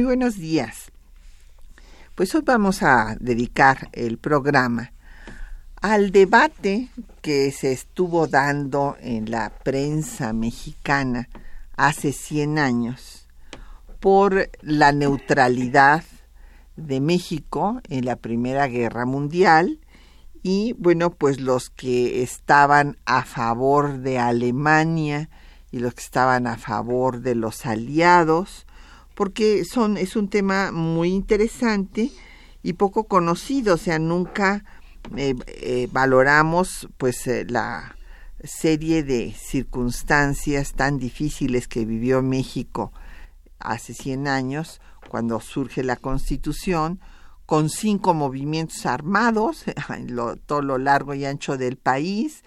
[0.00, 0.90] Muy buenos días.
[2.14, 4.92] Pues hoy vamos a dedicar el programa
[5.82, 6.88] al debate
[7.20, 11.28] que se estuvo dando en la prensa mexicana
[11.76, 13.28] hace 100 años
[14.00, 16.02] por la neutralidad
[16.76, 19.80] de México en la Primera Guerra Mundial
[20.42, 25.28] y bueno, pues los que estaban a favor de Alemania
[25.70, 28.64] y los que estaban a favor de los aliados
[29.20, 32.10] porque son, es un tema muy interesante
[32.62, 34.64] y poco conocido, o sea, nunca
[35.14, 37.96] eh, eh, valoramos pues eh, la
[38.42, 42.94] serie de circunstancias tan difíciles que vivió México
[43.58, 46.98] hace 100 años, cuando surge la Constitución,
[47.44, 52.42] con cinco movimientos armados en todo lo largo y ancho del país,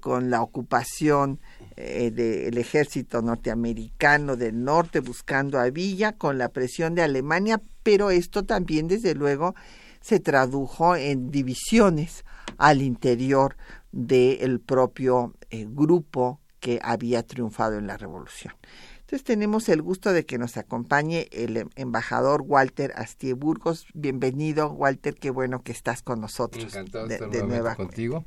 [0.00, 1.38] con la ocupación
[1.80, 8.10] eh, del ejército norteamericano del norte buscando a Villa con la presión de Alemania, pero
[8.10, 9.54] esto también desde luego
[10.00, 12.24] se tradujo en divisiones
[12.56, 13.56] al interior
[13.92, 18.54] del propio eh, grupo que había triunfado en la revolución.
[19.02, 23.86] Entonces tenemos el gusto de que nos acompañe el embajador Walter Astie Burgos.
[23.94, 26.64] Bienvenido, Walter, qué bueno que estás con nosotros.
[26.64, 28.24] Encantado de, estar de contigo.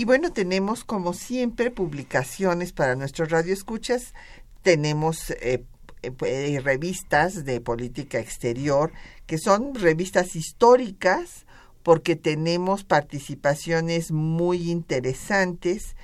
[0.00, 4.14] Y bueno, tenemos como siempre publicaciones para nuestros radioescuchas.
[4.62, 5.64] Tenemos eh,
[6.02, 8.92] eh, revistas de política exterior
[9.26, 11.46] que son revistas históricas
[11.82, 15.96] porque tenemos participaciones muy interesantes.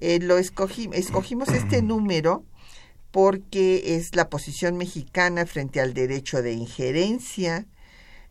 [0.00, 2.44] Eh, lo escogimos este número
[3.10, 7.66] porque es la posición mexicana frente al derecho de injerencia,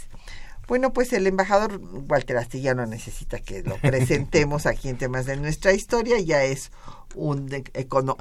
[0.71, 5.73] Bueno, pues el embajador Walter Astillano necesita que lo presentemos aquí en temas de nuestra
[5.73, 6.21] historia.
[6.21, 6.71] Ya es
[7.17, 7.51] un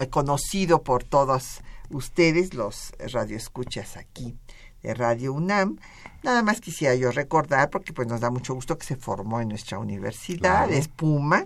[0.10, 1.62] conocido por todos
[1.92, 4.36] ustedes, los radioescuchas aquí
[4.82, 5.78] de Radio UNAM.
[6.24, 9.50] Nada más quisiera yo recordar, porque pues nos da mucho gusto que se formó en
[9.50, 11.46] nuestra universidad, es Puma.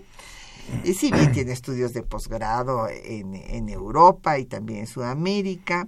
[0.84, 5.86] Y si bien tiene estudios de posgrado en, en Europa y también en Sudamérica,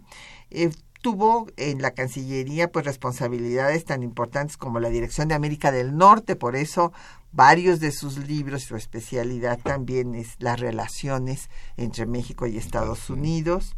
[0.51, 0.69] eh,
[1.07, 6.35] tuvo en la Cancillería pues responsabilidades tan importantes como la Dirección de América del Norte,
[6.35, 6.93] por eso
[7.31, 13.77] varios de sus libros, su especialidad también es las relaciones entre México y Estados Unidos.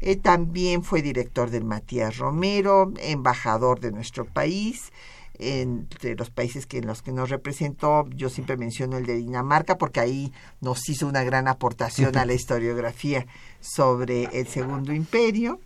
[0.00, 4.92] Eh, también fue director del Matías Romero, embajador de nuestro país.
[5.38, 9.76] Entre los países que en los que nos representó, yo siempre menciono el de Dinamarca
[9.76, 10.32] porque ahí
[10.62, 13.26] nos hizo una gran aportación a la historiografía
[13.60, 15.60] sobre el Segundo Imperio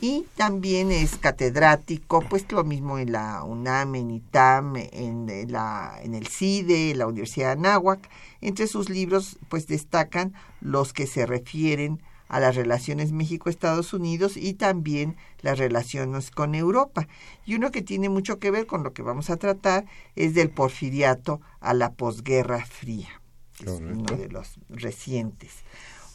[0.00, 6.14] y también es catedrático, pues lo mismo en la UNAM, en ITAM, en, la, en
[6.14, 8.08] el CIDE, la Universidad de Anáhuac.
[8.40, 14.54] Entre sus libros, pues destacan los que se refieren a las relaciones México-Estados Unidos y
[14.54, 17.06] también las relaciones con Europa.
[17.46, 19.84] Y uno que tiene mucho que ver con lo que vamos a tratar
[20.16, 23.08] es del porfiriato a la posguerra fría,
[23.60, 25.52] es uno de los recientes.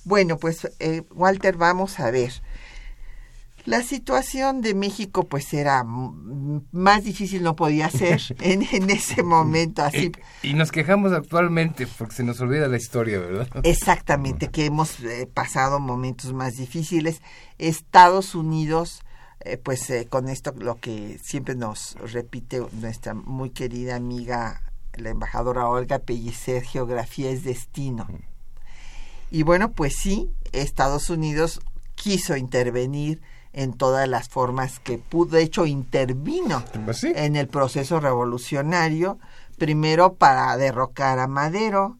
[0.03, 2.31] Bueno, pues eh, Walter, vamos a ver
[3.65, 9.83] La situación de México pues era más difícil no podía ser en, en ese momento
[9.83, 10.11] así.
[10.43, 13.47] Y, nos quejamos actualmente porque se nos olvida la historia, ¿verdad?
[13.63, 17.21] Exactamente, que hemos eh, pasado momentos más difíciles.
[17.57, 19.01] Estados Unidos,
[19.41, 24.61] eh, pues eh, con esto lo que siempre nos repite nuestra muy querida amiga,
[24.95, 28.07] la embajadora Olga Pellicer, geografía es destino.
[29.31, 31.61] Y bueno, pues sí, Estados Unidos
[31.95, 33.21] quiso intervenir
[33.53, 35.37] en todas las formas que pudo.
[35.37, 39.17] De hecho, intervino pues en el proceso revolucionario,
[39.57, 41.97] primero para derrocar a Madero,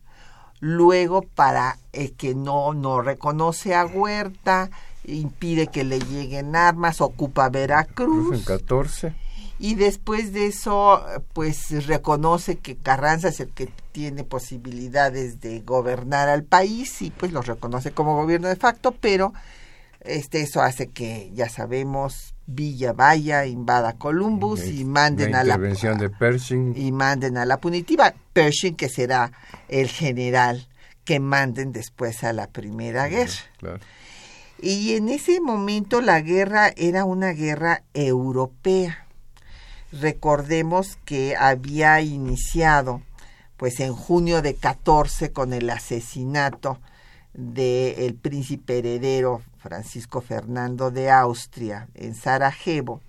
[0.59, 4.69] luego para eh, que no, no reconoce a Huerta,
[5.05, 8.37] impide que le lleguen armas, ocupa Veracruz.
[8.37, 9.13] En 14.
[9.61, 11.03] Y después de eso,
[11.33, 17.33] pues reconoce que Carranza es el que tiene posibilidades de gobernar al país y pues
[17.33, 19.33] lo reconoce como gobierno de facto, pero
[20.01, 26.09] este, eso hace que, ya sabemos, Villa vaya, invada Columbus y manden a la de
[26.09, 26.73] Pershing.
[26.75, 29.31] y manden a la punitiva Pershing que será
[29.67, 30.67] el general
[31.03, 33.33] que manden después a la Primera Guerra.
[34.61, 39.05] Y en ese momento la guerra era una guerra europea.
[39.91, 43.01] Recordemos que había iniciado
[43.57, 46.79] pues en junio de 14 con el asesinato
[47.33, 53.01] del príncipe heredero Francisco Fernando de Austria en Sarajevo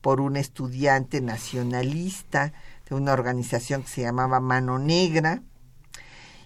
[0.00, 2.52] por un estudiante nacionalista
[2.88, 5.42] de una organización que se llamaba Mano Negra.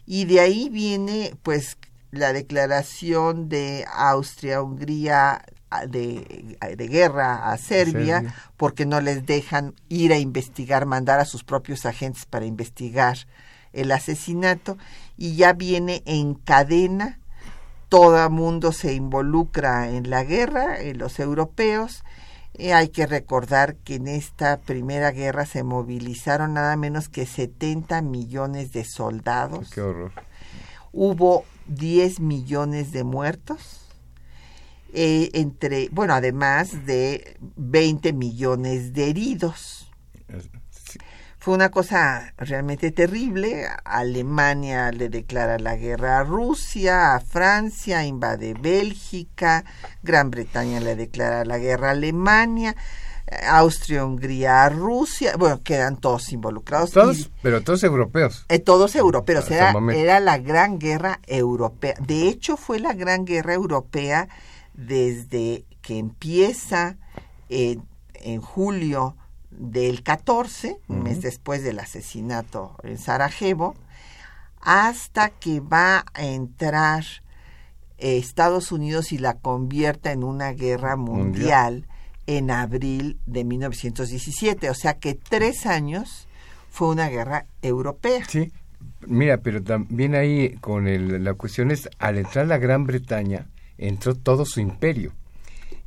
[0.06, 1.76] Y de ahí viene pues
[2.10, 5.44] la declaración de Austria-Hungría
[5.88, 11.44] de, de, guerra a Serbia, porque no les dejan ir a investigar, mandar a sus
[11.44, 13.18] propios agentes para investigar
[13.72, 14.78] el asesinato.
[15.16, 17.18] Y ya viene en cadena
[17.88, 22.04] todo mundo se involucra en la guerra, en los europeos.
[22.56, 28.02] Y hay que recordar que en esta primera guerra se movilizaron nada menos que 70
[28.02, 29.70] millones de soldados.
[29.70, 30.12] Qué horror.
[30.92, 33.86] Hubo 10 millones de muertos.
[34.92, 39.90] Eh, entre, bueno, además de 20 millones de heridos.
[41.48, 43.66] Fue una cosa realmente terrible.
[43.82, 49.64] Alemania le declara la guerra a Rusia, a Francia, invade Bélgica,
[50.02, 52.76] Gran Bretaña le declara la guerra a Alemania.
[53.48, 56.90] Austria, Hungría, a Rusia, bueno, quedan todos involucrados.
[56.90, 58.44] Todos, pero todos europeos.
[58.50, 61.94] Eh, todos europeos, era, era la gran guerra europea.
[61.98, 64.28] De hecho, fue la gran guerra europea
[64.74, 66.98] desde que empieza
[67.48, 69.16] en julio
[69.58, 73.74] del 14, un mes después del asesinato en Sarajevo,
[74.60, 77.04] hasta que va a entrar
[77.98, 81.86] eh, Estados Unidos y la convierta en una guerra mundial,
[82.26, 84.70] en abril de 1917.
[84.70, 86.28] O sea que tres años
[86.70, 88.24] fue una guerra europea.
[88.28, 88.52] Sí,
[89.06, 93.46] mira, pero también ahí con el, la cuestión es, al entrar la Gran Bretaña,
[93.78, 95.12] entró todo su imperio.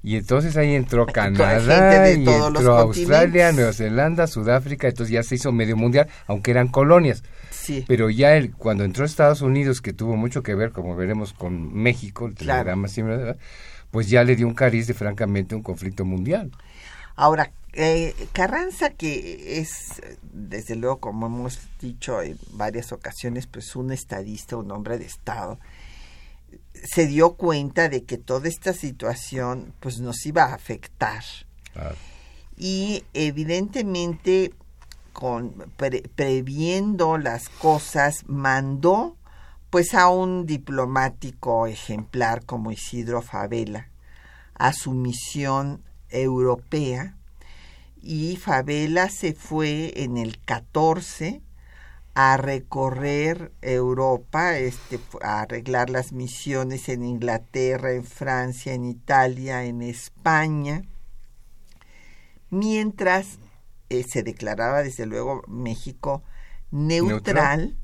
[0.03, 5.51] Y entonces ahí entró Canadá, y entró Australia, Nueva Zelanda, Sudáfrica, entonces ya se hizo
[5.51, 7.23] medio mundial, aunque eran colonias.
[7.51, 7.85] Sí.
[7.87, 11.73] Pero ya el, cuando entró Estados Unidos, que tuvo mucho que ver, como veremos, con
[11.73, 13.35] México, el telegrama siempre,
[13.91, 16.51] pues ya le dio un cariz de francamente un conflicto mundial.
[17.15, 20.01] Ahora, eh, Carranza, que es,
[20.33, 25.59] desde luego, como hemos dicho en varias ocasiones, pues un estadista, un hombre de Estado,
[26.83, 31.23] se dio cuenta de que toda esta situación pues nos iba a afectar.
[32.57, 34.53] Y evidentemente
[35.13, 35.53] con
[36.15, 39.17] previendo las cosas mandó
[39.69, 43.89] pues a un diplomático ejemplar como Isidro Favela
[44.53, 47.15] a su misión europea
[48.01, 51.41] y Favela se fue en el 14
[52.13, 59.81] a recorrer Europa, este, a arreglar las misiones en Inglaterra, en Francia, en Italia, en
[59.81, 60.83] España,
[62.49, 63.39] mientras
[63.89, 66.23] eh, se declaraba desde luego México
[66.71, 67.77] neutral,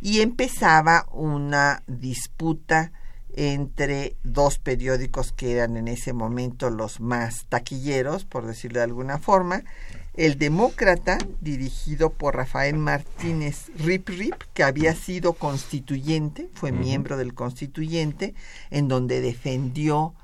[0.00, 2.92] y empezaba una disputa
[3.36, 9.18] entre dos periódicos que eran en ese momento los más taquilleros, por decirlo de alguna
[9.18, 9.62] forma,
[10.14, 17.32] el Demócrata, dirigido por Rafael Martínez Rip Rip, que había sido constituyente, fue miembro del
[17.32, 18.34] constituyente,
[18.70, 20.14] en donde defendió,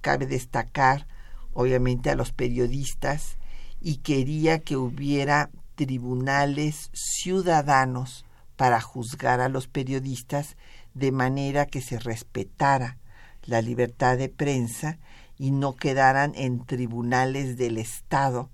[0.00, 1.08] cabe destacar,
[1.54, 3.36] obviamente a los periodistas,
[3.80, 8.24] y quería que hubiera tribunales ciudadanos
[8.56, 10.56] para juzgar a los periodistas
[10.94, 12.96] de manera que se respetara
[13.42, 14.98] la libertad de prensa
[15.36, 18.50] y no quedaran en tribunales del Estado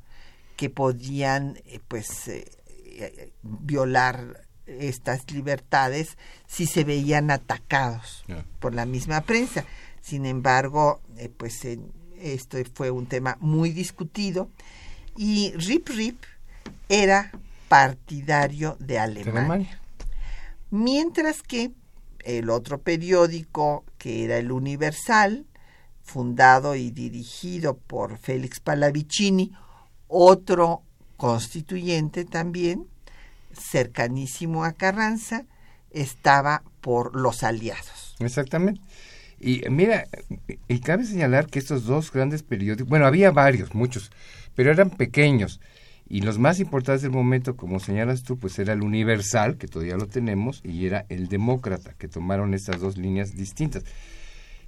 [0.63, 2.49] que podían eh, pues eh,
[2.85, 6.17] eh, violar estas libertades
[6.47, 8.25] si se veían atacados
[8.61, 9.65] por la misma prensa.
[10.01, 11.01] Sin embargo,
[11.37, 11.67] pues
[12.17, 14.51] esto fue un tema muy discutido
[15.17, 16.23] y Rip Rip
[16.89, 17.33] era
[17.69, 19.81] partidario de Alemania.
[20.71, 21.73] Mientras que
[22.21, 25.45] el otro periódico, que era el Universal,
[26.05, 29.51] fundado y dirigido por Félix Pallavicini,
[30.13, 30.83] otro
[31.17, 32.87] constituyente también,
[33.53, 35.47] cercanísimo a Carranza,
[35.91, 38.15] estaba por los aliados.
[38.19, 38.81] Exactamente.
[39.41, 40.07] Y mira,
[40.69, 44.13] y cabe señalar que estos dos grandes periódicos, bueno, había varios, muchos,
[44.55, 45.61] pero eran pequeños.
[46.09, 49.97] Y los más importantes del momento, como señalas tú, pues era el Universal, que todavía
[49.97, 53.85] lo tenemos, y era el Demócrata, que tomaron estas dos líneas distintas.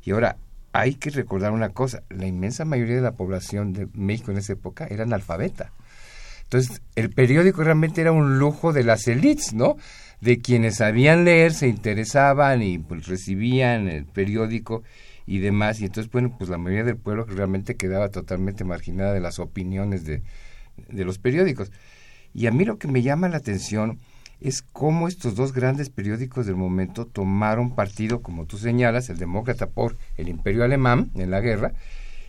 [0.02, 0.38] Y ahora,
[0.75, 4.54] hay que recordar una cosa, la inmensa mayoría de la población de México en esa
[4.54, 5.71] época era analfabeta.
[6.43, 9.76] Entonces, el periódico realmente era un lujo de las élites, ¿no?
[10.21, 14.83] De quienes sabían leer, se interesaban y pues, recibían el periódico
[15.26, 15.81] y demás.
[15.81, 20.04] Y entonces, bueno, pues la mayoría del pueblo realmente quedaba totalmente marginada de las opiniones
[20.04, 20.23] de,
[20.88, 21.71] de los periódicos.
[22.35, 24.00] Y a mí lo que me llama la atención
[24.44, 29.70] es cómo estos dos grandes periódicos del momento tomaron partido, como tú señalas, el demócrata
[29.70, 31.72] por el imperio alemán en la guerra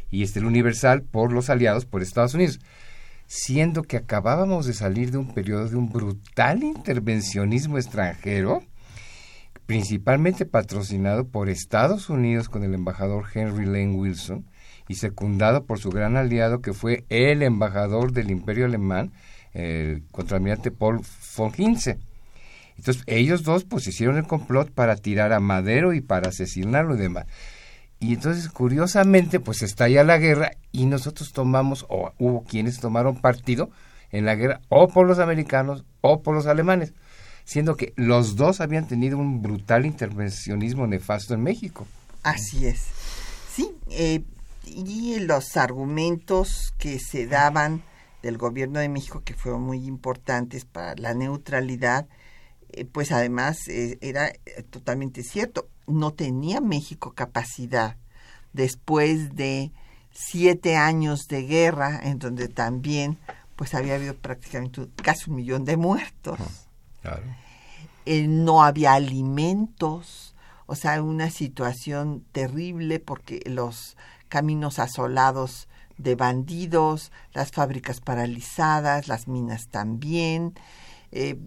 [0.10, 2.62] y este el universal por los aliados por Estados Unidos,
[3.28, 8.64] siendo que acabábamos de salir de un periodo de un brutal intervencionismo extranjero,
[9.66, 14.46] principalmente patrocinado por Estados Unidos con el embajador Henry Lane Wilson
[14.88, 19.12] y secundado por su gran aliado que fue el embajador del imperio alemán,
[19.56, 21.02] el contraalmirante Paul
[21.36, 21.98] von Hinze.
[22.78, 27.00] Entonces, ellos dos pues hicieron el complot para tirar a Madero y para asesinarlo y
[27.00, 27.26] demás.
[28.00, 33.70] Y entonces, curiosamente, pues estalla la guerra y nosotros tomamos, o hubo quienes tomaron partido
[34.12, 36.94] en la guerra, o por los americanos o por los alemanes,
[37.46, 41.88] siendo que los dos habían tenido un brutal intervencionismo nefasto en México.
[42.24, 42.82] Así es.
[43.52, 44.22] Sí, eh,
[44.66, 47.82] y los argumentos que se daban
[48.26, 52.08] del gobierno de México que fueron muy importantes para la neutralidad,
[52.72, 57.98] eh, pues además eh, era eh, totalmente cierto, no tenía México capacidad
[58.52, 59.72] después de
[60.12, 63.20] siete años de guerra en donde también
[63.56, 66.40] pues había habido prácticamente casi un millón de muertos.
[68.08, 70.34] no había alimentos,
[70.66, 73.98] o sea, una situación terrible porque los
[74.30, 75.68] caminos asolados
[75.98, 80.54] de bandidos, las fábricas paralizadas, las minas también.
[81.12, 81.40] Eh,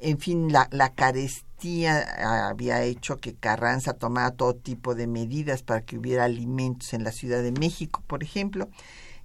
[0.00, 5.82] en fin, la, la, carestía había hecho que Carranza tomara todo tipo de medidas para
[5.82, 8.68] que hubiera alimentos en la Ciudad de México, por ejemplo.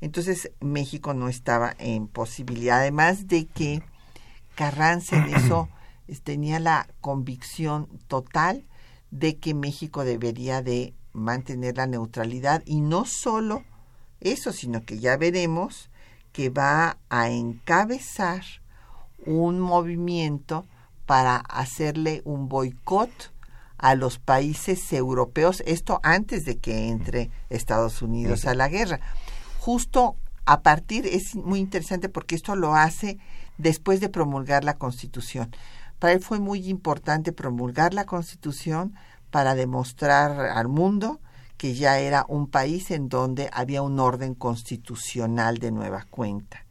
[0.02, 3.82] Entonces México no estaba en posibilidad, además de que
[4.56, 5.70] Carranza en eso
[6.24, 8.66] tenía la convicción total
[9.12, 13.64] de que México debería de mantener la neutralidad y no solo
[14.22, 15.90] eso, sino que ya veremos
[16.32, 18.44] que va a encabezar
[19.26, 20.66] un movimiento
[21.06, 23.10] para hacerle un boicot
[23.78, 29.00] a los países europeos, esto antes de que entre Estados Unidos a la guerra.
[29.60, 33.18] Justo a partir, es muy interesante porque esto lo hace
[33.58, 35.54] después de promulgar la Constitución.
[36.00, 38.96] Para él fue muy importante promulgar la Constitución
[39.30, 41.20] para demostrar al mundo
[41.58, 46.68] que ya era un país en donde había un orden constitucional de nueva cuenta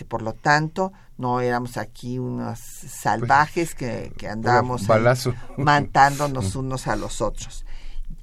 [0.00, 4.88] que por lo tanto no éramos aquí unos salvajes que, que andábamos
[5.58, 7.66] matándonos unos a los otros.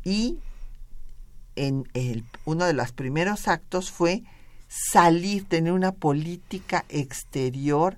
[0.04, 0.40] Y
[1.56, 4.24] en el, uno de los primeros actos fue
[4.68, 7.96] salir, tener una política exterior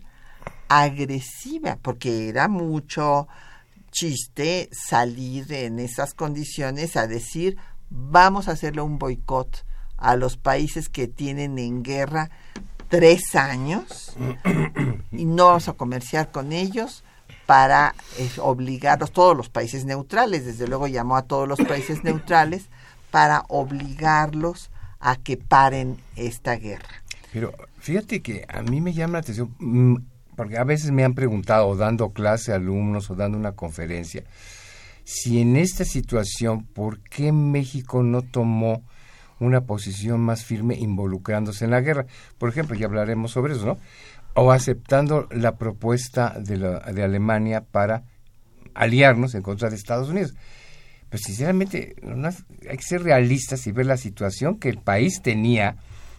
[0.68, 3.30] agresiva, porque era mucho
[3.92, 7.56] chiste salir en esas condiciones a decir
[7.90, 9.66] vamos a hacerle un boicot
[9.98, 12.30] a los países que tienen en guerra
[12.88, 14.16] tres años
[15.12, 17.04] y no vamos a comerciar con ellos
[17.46, 22.70] para eh, obligarlos, todos los países neutrales, desde luego llamó a todos los países neutrales,
[23.10, 24.70] para obligarlos
[25.00, 27.04] a que paren esta guerra.
[27.34, 29.96] Pero fíjate que a mí me llama la atención, mm,
[30.36, 34.24] porque a veces me han preguntado, dando clase a alumnos, o dando una conferencia,
[35.12, 38.84] si en esta situación, ¿por qué México no tomó
[39.40, 42.06] una posición más firme involucrándose en la guerra?
[42.38, 43.78] Por ejemplo, ya hablaremos sobre eso, ¿no?
[44.36, 48.04] O aceptando la propuesta de, la, de Alemania para
[48.76, 50.36] aliarnos en contra de Estados Unidos.
[51.10, 51.96] pues sinceramente
[52.70, 55.78] hay que ser realistas y ver la situación que el país tenía,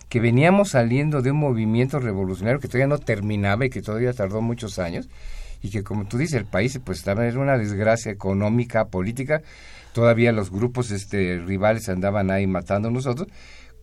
[0.09, 4.41] que veníamos saliendo de un movimiento revolucionario que todavía no terminaba y que todavía tardó
[4.41, 5.09] muchos años
[5.63, 9.43] y que como tú dices el país pues estaba en una desgracia económica, política,
[9.93, 13.29] todavía los grupos este rivales andaban ahí matando a nosotros.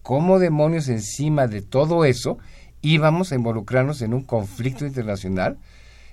[0.02, 2.38] ¿Cómo demonios encima de todo eso
[2.82, 5.58] íbamos a involucrarnos en un conflicto internacional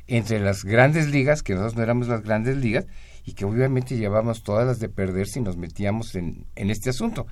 [0.07, 2.87] entre las grandes ligas, que nosotros no éramos las grandes ligas,
[3.25, 7.27] y que obviamente llevábamos todas las de perder si nos metíamos en, en este asunto.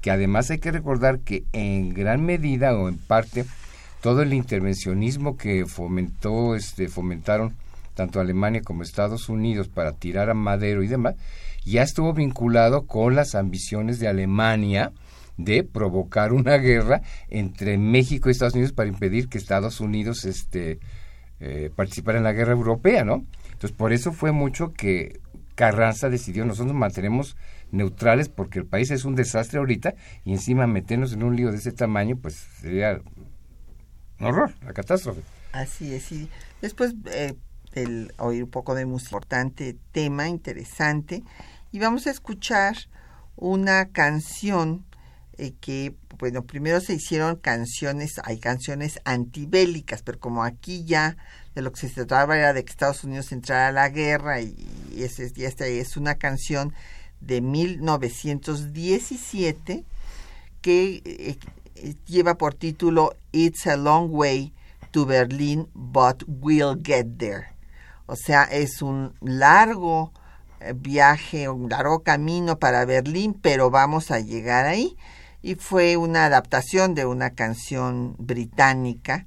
[0.00, 3.44] Que además hay que recordar que en gran medida o en parte
[4.00, 7.54] todo el intervencionismo que fomentó, este, fomentaron
[7.96, 11.16] tanto Alemania como Estados Unidos para tirar a Madero y demás,
[11.64, 14.92] ya estuvo vinculado con las ambiciones de Alemania
[15.38, 20.78] de provocar una guerra entre México y Estados Unidos para impedir que Estados Unidos este,
[21.40, 23.24] eh, participara en la guerra europea, ¿no?
[23.46, 25.20] Entonces, por eso fue mucho que
[25.54, 27.36] Carranza decidió, nosotros nos mantenemos
[27.72, 31.56] neutrales porque el país es un desastre ahorita y encima meternos en un lío de
[31.56, 33.00] ese tamaño, pues sería
[34.20, 35.22] un horror, la catástrofe.
[35.52, 36.28] Así es, y
[36.60, 37.34] después eh,
[38.18, 41.22] oír un poco de música, importante tema, interesante,
[41.72, 42.76] y vamos a escuchar
[43.36, 44.86] una canción
[45.38, 51.18] eh, que, bueno, primero se hicieron canciones, hay canciones antibélicas, pero como aquí ya
[51.54, 54.56] de lo que se trataba era de que Estados Unidos entrara a la guerra y,
[54.96, 56.72] ese, y esta es una canción
[57.20, 59.84] de 1917
[60.62, 61.36] que eh,
[61.74, 64.54] eh, lleva por título It's a Long Way
[64.92, 67.55] to Berlin, but We'll Get There.
[68.06, 70.12] O sea, es un largo
[70.60, 74.96] eh, viaje, un largo camino para Berlín, pero vamos a llegar ahí.
[75.42, 79.26] Y fue una adaptación de una canción británica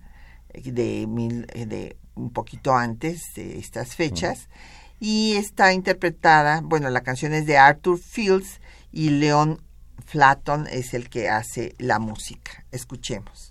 [0.53, 4.49] de, mil, de un poquito antes de estas fechas
[4.99, 8.59] y está interpretada, bueno, la canción es de Arthur Fields
[8.91, 9.61] y Leon
[10.05, 12.65] Flaton es el que hace la música.
[12.71, 13.48] Escuchemos.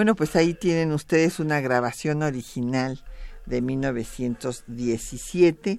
[0.00, 3.04] Bueno, pues ahí tienen ustedes una grabación original
[3.44, 5.78] de 1917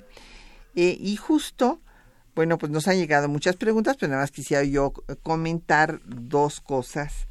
[0.76, 1.82] eh, y justo,
[2.36, 7.28] bueno, pues nos han llegado muchas preguntas, pero nada más quisiera yo comentar dos cosas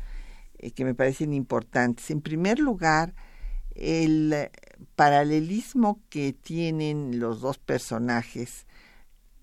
[0.59, 2.11] eh, que me parecen importantes.
[2.11, 3.15] En primer lugar,
[3.77, 4.51] el
[4.97, 8.67] paralelismo que tienen los dos personajes,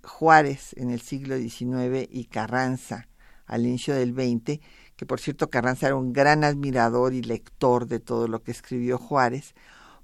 [0.03, 3.07] Juárez en el siglo XIX y Carranza
[3.45, 4.59] al inicio del XX,
[4.97, 8.97] que por cierto Carranza era un gran admirador y lector de todo lo que escribió
[8.97, 9.53] Juárez,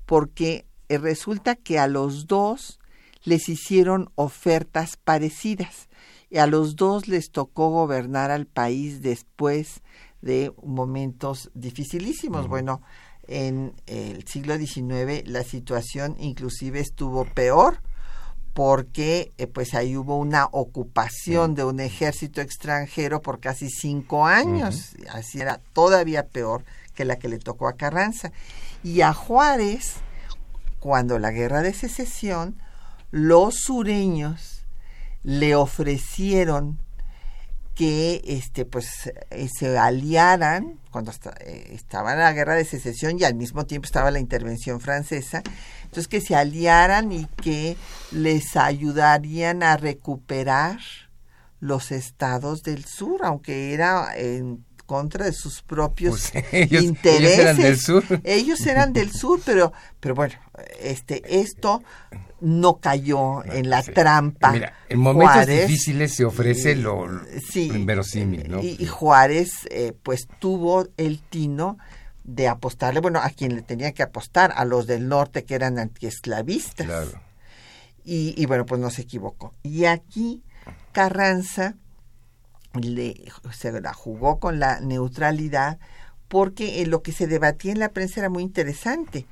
[0.05, 2.79] porque eh, resulta que a los dos
[3.23, 5.89] les hicieron ofertas parecidas
[6.29, 9.81] y a los dos les tocó gobernar al país después
[10.21, 12.47] de momentos dificilísimos.
[12.47, 12.81] Bueno,
[13.27, 17.79] en el siglo XIX la situación inclusive estuvo peor
[18.53, 24.95] porque eh, pues ahí hubo una ocupación de un ejército extranjero por casi cinco años,
[25.11, 26.63] así era todavía peor
[26.93, 28.31] que la que le tocó a Carranza.
[28.83, 29.95] Y a Juárez,
[30.79, 32.59] cuando la guerra de secesión,
[33.09, 34.65] los sureños
[35.23, 36.82] le ofrecieron
[37.75, 43.35] que este pues eh, se aliaran cuando eh, estaba la guerra de secesión y al
[43.35, 45.41] mismo tiempo estaba la intervención francesa.
[45.83, 47.77] Entonces que se aliaran y que
[48.11, 50.79] les ayudarían a recuperar
[51.59, 57.57] los estados del sur aunque era en contra de sus propios pues, intereses ellos eran
[57.57, 60.35] del sur ellos eran del sur pero pero bueno
[60.79, 61.81] este esto
[62.43, 64.51] no cayó en la trampa.
[64.51, 67.07] Mira, en momentos difíciles se ofrece lo
[67.49, 68.61] sí, inverosímil, ¿no?
[68.61, 71.77] Y, Juárez, eh, pues tuvo el tino
[72.25, 75.79] de apostarle, bueno, a quien le tenía que apostar, a los del norte que eran
[75.79, 76.85] antiesclavistas.
[76.85, 77.11] Claro.
[78.03, 79.53] Y, y bueno, pues no se equivocó.
[79.63, 80.43] Y aquí
[80.91, 81.75] Carranza
[82.73, 83.15] le,
[83.51, 85.79] se la jugó con la neutralidad
[86.27, 89.25] porque eh, lo que se debatía en la prensa era muy interesante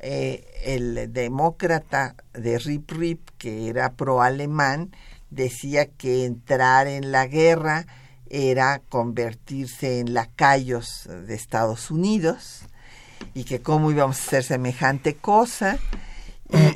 [0.00, 4.92] eh, el demócrata de Rip Rip, que era pro-alemán,
[5.30, 7.86] decía que entrar en la guerra
[8.30, 12.60] era convertirse en lacayos de Estados Unidos
[13.34, 15.78] y que cómo íbamos a hacer semejante cosa.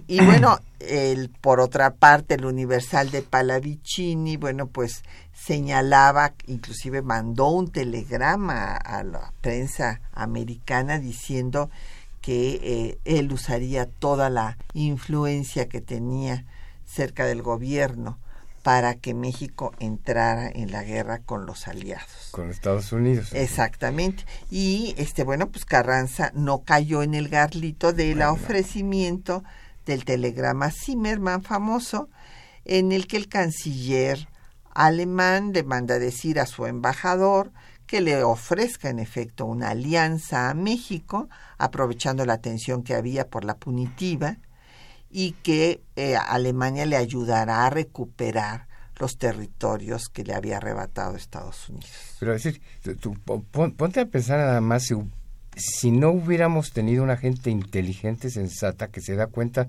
[0.07, 7.49] Y, bueno, el, por otra parte, el Universal de Pallavicini, bueno, pues señalaba, inclusive mandó
[7.49, 11.71] un telegrama a la prensa americana diciendo
[12.21, 16.45] que eh, él usaría toda la influencia que tenía
[16.85, 18.19] cerca del gobierno
[18.63, 22.29] para que México entrara en la guerra con los aliados.
[22.31, 23.33] Con Estados Unidos.
[23.33, 24.25] Exactamente.
[24.51, 29.43] Y este bueno, pues Carranza no cayó en el garlito del ofrecimiento
[29.87, 32.09] del telegrama Zimmerman famoso
[32.65, 34.29] en el que el canciller
[34.75, 37.53] alemán le manda decir a su embajador
[37.87, 43.45] que le ofrezca en efecto una alianza a México, aprovechando la tensión que había por
[43.45, 44.39] la punitiva,
[45.11, 48.67] y que eh, Alemania le ayudará a recuperar
[48.99, 52.17] los territorios que le había arrebatado Estados Unidos.
[52.19, 52.63] Pero decir,
[53.77, 54.85] ponte a pensar nada más
[55.57, 59.69] si no hubiéramos tenido una gente inteligente, sensata, que se da cuenta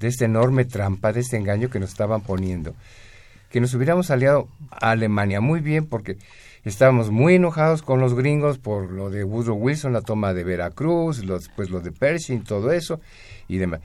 [0.00, 2.74] de esta enorme trampa, de este engaño que nos estaban poniendo,
[3.50, 6.18] que nos hubiéramos aliado a Alemania muy bien, porque
[6.64, 11.24] estábamos muy enojados con los gringos por lo de Woodrow Wilson, la toma de Veracruz,
[11.24, 13.00] los, pues lo de Pershing, todo eso
[13.48, 13.80] y demás.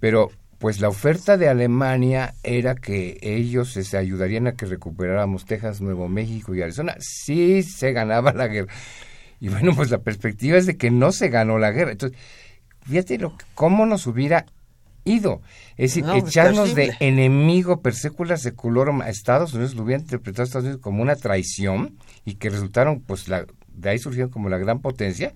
[0.00, 5.82] Pero pues la oferta de Alemania era que ellos se ayudarían a que recuperáramos Texas,
[5.82, 6.96] Nuevo México y Arizona.
[7.00, 8.72] Sí se ganaba la guerra.
[9.44, 11.92] Y bueno, pues la perspectiva es de que no se ganó la guerra.
[11.92, 12.18] Entonces,
[12.86, 14.46] fíjate lo, cómo nos hubiera
[15.04, 15.42] ido.
[15.76, 20.46] Es decir, echarnos de enemigo per secula seculorum a Estados Unidos, lo hubiera interpretado a
[20.46, 24.56] Estados Unidos como una traición y que resultaron, pues, la, de ahí surgieron como la
[24.56, 25.34] gran potencia.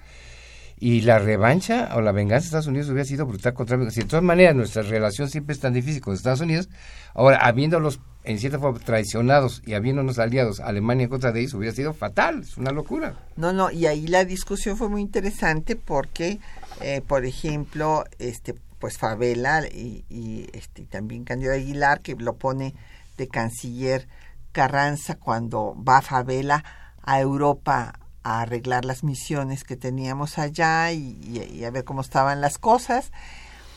[0.80, 3.92] Y la revancha o la venganza de Estados Unidos hubiera sido brutal contra México.
[3.92, 6.70] Si de todas maneras nuestra relación siempre es tan difícil con Estados Unidos,
[7.12, 11.74] ahora habiéndolos en cierta forma traicionados y habiéndonos aliados Alemania en contra de ellos hubiera
[11.74, 13.14] sido fatal, es una locura.
[13.36, 16.38] No, no, y ahí la discusión fue muy interesante porque,
[16.82, 22.74] eh, por ejemplo, este pues Favela y, y este, también Cándido Aguilar, que lo pone
[23.16, 24.06] de canciller
[24.52, 26.64] Carranza cuando va Favela
[27.02, 32.58] a Europa a arreglar las misiones que teníamos allá y, a ver cómo estaban las
[32.58, 33.10] cosas,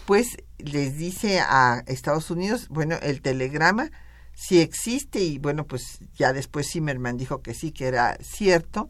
[0.06, 3.92] pues les dice a Estados Unidos, bueno, el telegrama
[4.36, 8.90] sí existe y bueno, pues ya después Zimmerman dijo que sí, que era cierto,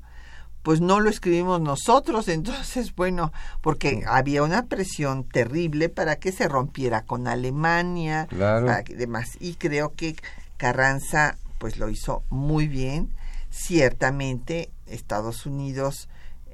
[0.64, 6.48] pues no lo escribimos nosotros, entonces bueno, porque había una presión terrible para que se
[6.48, 10.16] rompiera con Alemania, para que demás, y creo que
[10.58, 13.12] Carranza pues lo hizo muy bien,
[13.50, 16.10] ciertamente Estados Unidos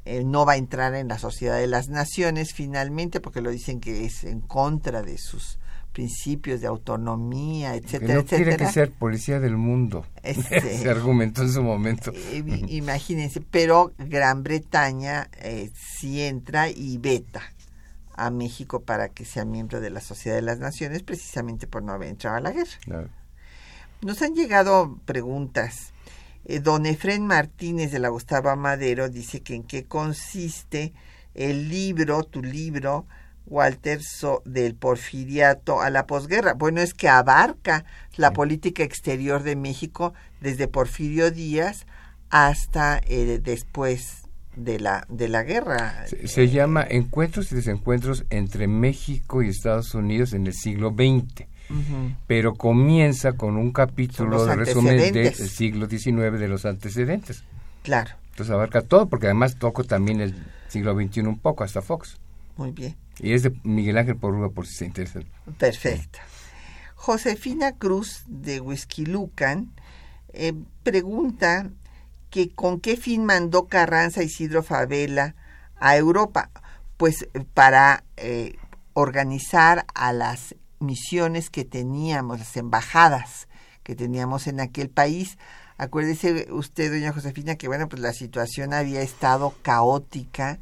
[0.06, 3.82] eh, no va a entrar en la Sociedad de las Naciones finalmente, porque lo dicen
[3.82, 5.60] que es en contra de sus
[5.98, 8.44] principios de autonomía, etcétera, no etcétera.
[8.44, 10.06] quiere que sea policía del mundo.
[10.22, 12.12] Este, Se argumentó en su momento.
[12.14, 17.42] Eh, imagínense, pero Gran Bretaña eh, sí entra y veta
[18.14, 21.94] a México para que sea miembro de la Sociedad de las Naciones, precisamente por no
[21.94, 23.10] haber entrado a la guerra.
[24.02, 25.94] Nos han llegado preguntas.
[26.46, 30.94] Eh, don Efren Martínez de la Gustavo Madero dice que en qué consiste
[31.34, 33.08] el libro, tu libro,
[33.48, 34.00] Walter,
[34.46, 36.54] del porfiriato a la posguerra.
[36.54, 41.86] Bueno, es que abarca la política exterior de México desde Porfirio Díaz
[42.30, 44.24] hasta eh, después
[44.56, 46.06] de la, de la guerra.
[46.26, 51.48] Se, llama Encuentros y Desencuentros entre México y Estados Unidos en el siglo XX.
[52.28, 57.44] Pero comienza con un capítulo de resumen del siglo XIX de los antecedentes.
[57.84, 58.12] Claro.
[58.32, 60.34] Entonces abarca todo, porque además toco también el
[60.70, 62.18] siglo XXI un poco, hasta Fox.
[62.56, 62.96] Muy bien.
[63.20, 65.20] Y es de Miguel Ángel Porruga, por si se interesa.
[65.58, 66.20] Perfecto.
[66.96, 69.72] Josefina Cruz de Whisky Lucan
[70.34, 70.54] eh,
[70.84, 71.70] pregunta
[72.30, 75.36] que con qué fin mandó Carranza Isidro Favela
[75.80, 76.50] a Europa,
[76.98, 78.56] pues para eh,
[78.94, 83.48] organizar a las misiones que teníamos, las embajadas
[83.84, 85.38] que teníamos en aquel país.
[85.78, 90.60] Acuérdese usted, doña Josefina, que bueno, pues la situación había estado caótica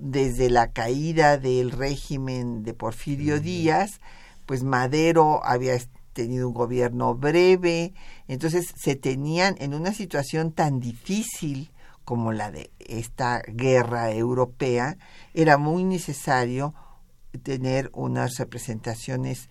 [0.00, 4.00] desde la caída del régimen de Porfirio Díaz,
[4.46, 5.78] pues Madero había
[6.12, 7.92] tenido un gobierno breve,
[8.26, 11.70] entonces se tenían en una situación tan difícil
[12.04, 14.96] como la de esta guerra europea,
[15.34, 16.74] era muy necesario
[17.42, 19.48] tener unas representaciones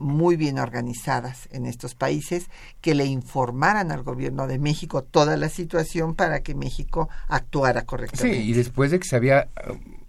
[0.00, 2.48] muy bien organizadas en estos países
[2.80, 8.42] que le informaran al gobierno de México toda la situación para que México actuara correctamente.
[8.42, 9.48] Sí, y después de que se había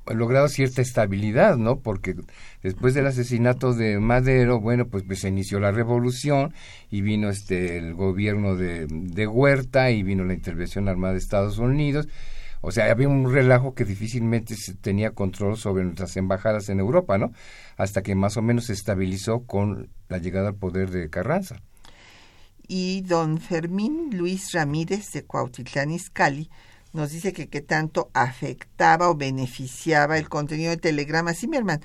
[0.08, 1.80] logrado cierta estabilidad, ¿no?
[1.80, 2.16] Porque
[2.64, 6.54] después del asesinato de Madero, bueno, pues, pues, se inició la revolución
[6.90, 11.58] y vino este el gobierno de, de Huerta y vino la intervención armada de Estados
[11.58, 12.08] Unidos.
[12.64, 17.18] O sea, había un relajo que difícilmente se tenía control sobre nuestras embajadas en Europa,
[17.18, 17.32] ¿no?
[17.82, 21.64] Hasta que más o menos se estabilizó con la llegada al poder de Carranza.
[22.68, 26.52] Y don Fermín Luis Ramírez de Cuautitlán Izcalli
[26.94, 31.82] nos dice que qué tanto afectaba o beneficiaba el contenido de Telegrama Zimmerman.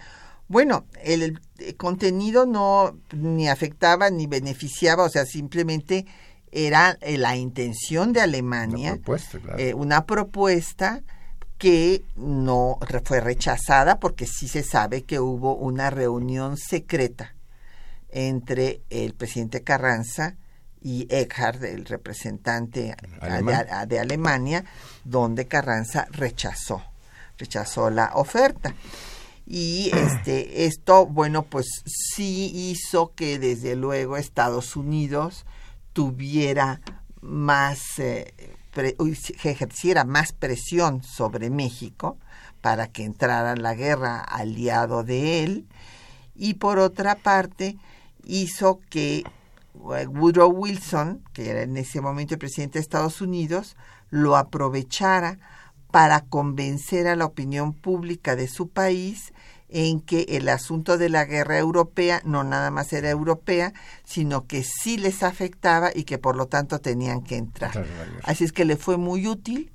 [0.49, 1.41] Bueno, el,
[1.79, 6.05] contenido no ni afectaba ni beneficiaba, o sea, simplemente
[6.53, 11.03] era eh, la intención de Alemania, una propuesta, eh, una propuesta
[11.59, 17.35] que no fue rechazada porque sí se sabe que hubo una reunión secreta
[18.11, 20.37] entre el presidente Carranza
[20.81, 22.95] y Eckhard, el representante
[23.87, 24.65] De, Alemania,
[25.05, 26.83] donde Carranza rechazó,
[27.39, 28.75] rechazó la oferta.
[29.47, 35.45] Y este, esto, bueno, pues sí hizo que desde luego Estados Unidos
[35.93, 36.81] tuviera
[37.21, 42.19] más, eh, ejerciera más presión sobre México
[42.61, 45.67] para que entrara en la guerra aliado de él.
[46.35, 47.79] Y por otra parte,
[48.25, 49.25] hizo que
[49.75, 53.77] Woodrow Wilson, que era en ese momento el presidente de Estados Unidos,
[54.11, 55.39] lo aprovechara
[55.91, 59.33] para convencer a la opinión pública de su país
[59.69, 63.73] en que el asunto de la guerra europea no nada más era europea,
[64.05, 67.85] sino que sí les afectaba y que por lo tanto tenían que entrar.
[68.23, 69.71] Así es que le fue muy útil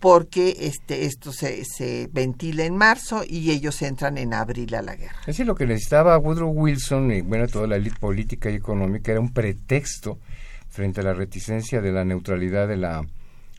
[0.00, 4.96] porque este esto se, se ventila en marzo y ellos entran en abril a la
[4.96, 5.16] guerra.
[5.20, 9.12] Es decir, lo que necesitaba Woodrow Wilson y bueno, toda la élite política y económica
[9.12, 10.18] era un pretexto
[10.68, 13.04] frente a la reticencia de la neutralidad de la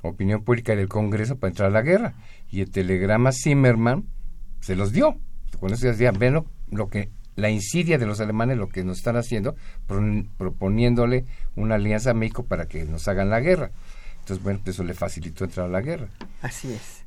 [0.01, 2.13] opinión pública del Congreso para entrar a la guerra.
[2.49, 4.05] Y el telegrama Zimmerman
[4.59, 5.17] se los dio
[5.59, 9.15] con eso decía, ven lo, que la insidia de los alemanes lo que nos están
[9.17, 9.55] haciendo,
[10.37, 13.71] proponiéndole una alianza a México para que nos hagan la guerra.
[14.19, 16.07] Entonces, bueno, eso le facilitó entrar a la guerra.
[16.41, 17.01] Así es.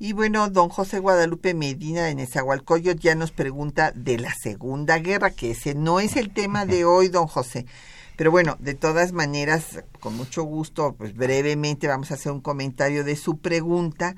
[0.00, 5.30] Y bueno, don José Guadalupe Medina de Nezahualcóyotl ya nos pregunta de la Segunda Guerra,
[5.30, 7.66] que ese no es el tema de hoy, don José.
[8.16, 13.02] Pero bueno, de todas maneras, con mucho gusto, pues brevemente vamos a hacer un comentario
[13.02, 14.14] de su pregunta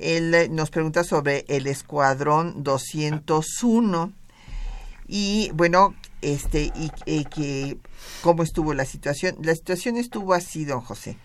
[0.00, 4.12] él eh, nos pregunta sobre el escuadrón 201
[5.06, 6.72] y bueno, este
[7.04, 7.76] y, que
[8.22, 9.36] cómo estuvo la situación.
[9.42, 11.18] La situación estuvo así, don José.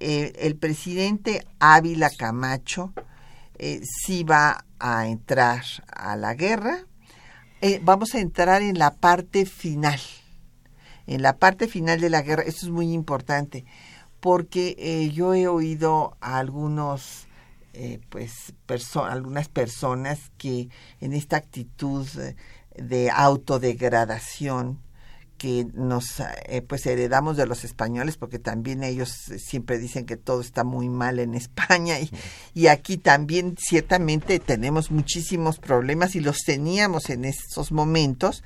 [0.00, 2.92] Eh, el presidente Ávila Camacho
[3.58, 6.84] eh, sí va a entrar a la guerra.
[7.82, 10.00] vamos a entrar en la parte final.
[11.06, 13.64] En la parte final de la guerra, esto es muy importante,
[14.20, 17.26] porque yo he oído a algunos
[17.74, 18.54] eh, pues
[18.94, 20.68] algunas personas que
[21.00, 22.06] en esta actitud
[22.76, 24.80] de autodegradación
[25.38, 30.40] que nos eh, pues heredamos de los españoles porque también ellos siempre dicen que todo
[30.40, 32.10] está muy mal en España y,
[32.54, 38.44] y aquí también ciertamente tenemos muchísimos problemas y los teníamos en esos momentos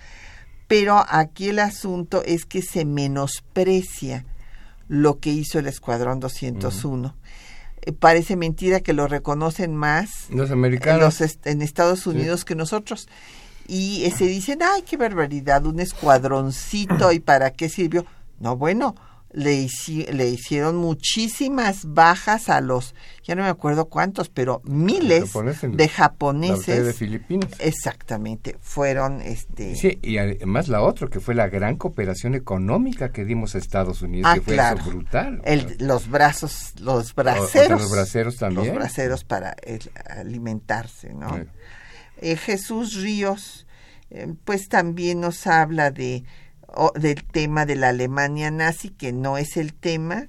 [0.69, 4.25] pero aquí el asunto es que se menosprecia
[4.89, 7.15] lo que hizo el Escuadrón 201
[7.93, 13.09] parece mentira que lo reconocen más los americanos en Estados Unidos que nosotros.
[13.69, 18.07] Y se dicen, ay, qué barbaridad, un escuadroncito, ¿y para qué sirvió?
[18.39, 18.95] No, bueno,
[19.33, 19.69] le,
[20.13, 26.85] le hicieron muchísimas bajas a los, ya no me acuerdo cuántos, pero miles de japoneses.
[26.85, 27.51] de Filipinas.
[27.59, 29.77] Exactamente, fueron este.
[29.77, 34.03] Sí, y además la otra, que fue la gran cooperación económica que dimos a Estados
[34.03, 35.43] Unidos, ah, que fue brutal.
[35.81, 37.83] los brazos, los braceros.
[37.83, 38.69] los braceros también.
[38.69, 39.57] Los braceros para
[40.09, 41.45] alimentarse, ¿no?
[42.19, 43.67] Eh, Jesús Ríos,
[44.11, 46.25] eh, pues también nos habla de
[46.95, 50.29] del tema de la Alemania nazi, que no es el tema,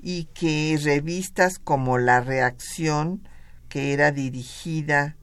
[0.00, 3.26] y que revistas como La Reacción,
[3.68, 5.16] que era dirigida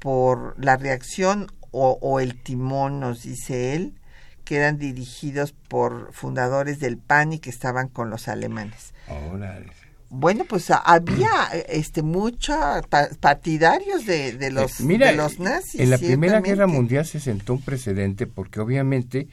[0.00, 3.94] por La Reacción o, El Timón, nos dice él,
[4.44, 8.92] que eran dirigidos por fundadores del PAN y que estaban con los alemanes.
[10.10, 11.30] Bueno, pues había
[11.68, 12.56] este muchos
[13.20, 15.80] partidarios de, de los, eh, de los nazis.
[15.80, 19.28] En la Primera Guerra Mundial se sentó un precedente porque obviamente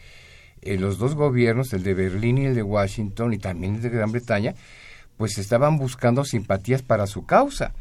[0.61, 3.89] eh, los dos gobiernos, el de Berlín y el de Washington y también el de
[3.89, 4.55] Gran Bretaña,
[5.17, 7.73] pues estaban buscando simpatías para su causa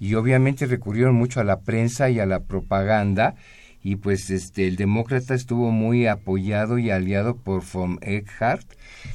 [0.00, 3.34] y obviamente recurrieron mucho a la prensa y a la propaganda
[3.82, 8.66] y pues este el demócrata estuvo muy apoyado y aliado por von Eckhart.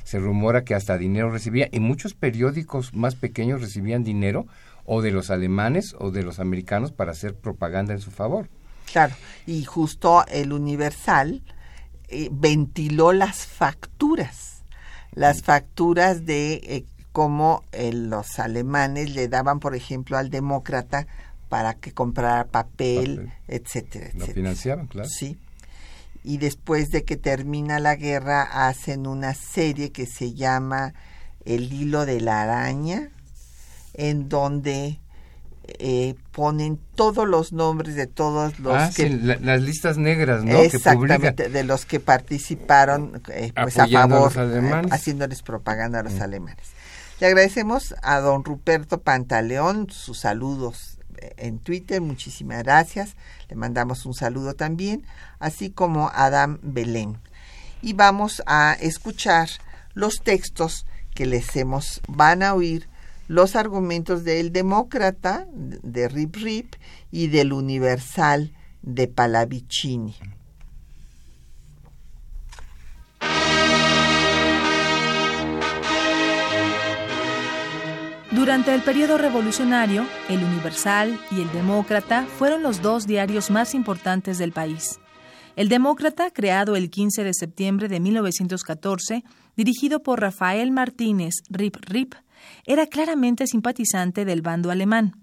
[0.04, 4.48] Se rumora que hasta dinero recibía y muchos periódicos más pequeños recibían dinero
[4.86, 8.50] o de los alemanes o de los americanos para hacer propaganda en su favor.
[8.92, 11.42] Claro, y justo el Universal
[12.08, 14.64] eh, ventiló las facturas,
[15.14, 21.08] las facturas de eh, cómo eh, los alemanes le daban, por ejemplo, al demócrata
[21.48, 24.28] para que comprara papel, etcétera, etcétera.
[24.28, 25.08] Lo financiaban, claro.
[25.08, 25.38] Sí.
[26.24, 30.94] Y después de que termina la guerra hacen una serie que se llama
[31.46, 33.10] El hilo de la araña,
[33.94, 35.00] en donde
[35.66, 41.48] eh, ponen todos los nombres de todos los ah, que las listas negras no exactamente
[41.48, 46.22] de los que participaron eh, pues a favor eh, haciéndoles propaganda a los mm.
[46.22, 46.68] alemanes.
[47.22, 51.00] Le agradecemos a don Ruperto Pantaleón sus saludos
[51.38, 53.16] en Twitter muchísimas gracias.
[53.48, 55.06] Le mandamos un saludo también
[55.40, 57.18] así como a Adam Belén.
[57.82, 59.50] Y vamos a escuchar
[59.94, 62.90] los textos que les hemos van a oír
[63.28, 66.76] los argumentos del demócrata de Rip Rip
[67.12, 70.16] y del universal de Palavicini.
[78.32, 84.40] Durante el periodo revolucionario, el Universal y el Demócrata fueron los dos diarios más importantes
[84.40, 85.00] del país.
[85.56, 89.24] El Demócrata, creado el 15 de septiembre de 1914,
[89.56, 92.16] dirigido por Rafael Martínez Rip Rip,
[92.66, 95.14] era claramente simpatizante del bando alemán.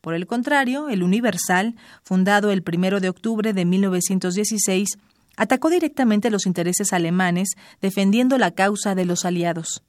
[0.00, 4.98] Por el contrario, el Universal, fundado el 1 de octubre de 1916,
[5.36, 9.82] atacó directamente los intereses alemanes, defendiendo la causa de los aliados.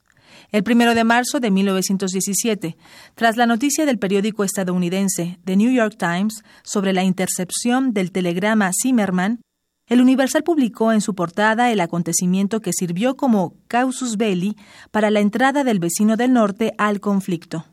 [0.51, 2.77] El 1 de marzo de 1917,
[3.15, 8.71] tras la noticia del periódico estadounidense The New York Times sobre la intercepción del telegrama
[8.81, 9.41] Zimmerman,
[9.89, 14.55] el Universal publicó en su portada el acontecimiento que sirvió como causus belli
[14.91, 17.65] para la entrada del vecino del norte al conflicto.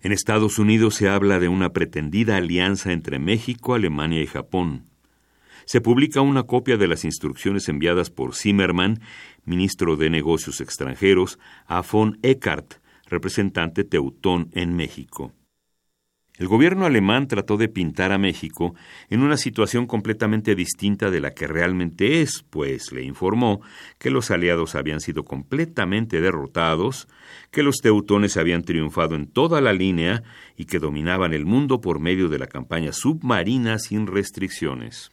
[0.00, 4.84] En Estados Unidos se habla de una pretendida alianza entre México, Alemania y Japón.
[5.64, 9.00] Se publica una copia de las instrucciones enviadas por Zimmermann,
[9.44, 12.74] ministro de Negocios Extranjeros, a von Eckart,
[13.06, 15.32] representante teutón en México.
[16.38, 18.76] El gobierno alemán trató de pintar a México
[19.10, 23.60] en una situación completamente distinta de la que realmente es, pues le informó
[23.98, 27.08] que los aliados habían sido completamente derrotados,
[27.50, 30.22] que los teutones habían triunfado en toda la línea
[30.56, 35.10] y que dominaban el mundo por medio de la campaña submarina sin restricciones.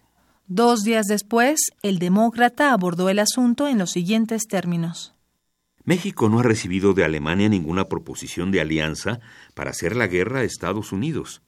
[0.47, 5.15] Dos días después, el demócrata abordó el asunto en los siguientes términos.
[5.85, 9.19] México no ha recibido de Alemania ninguna proposición de alianza
[9.55, 11.41] para hacer la guerra a Estados Unidos.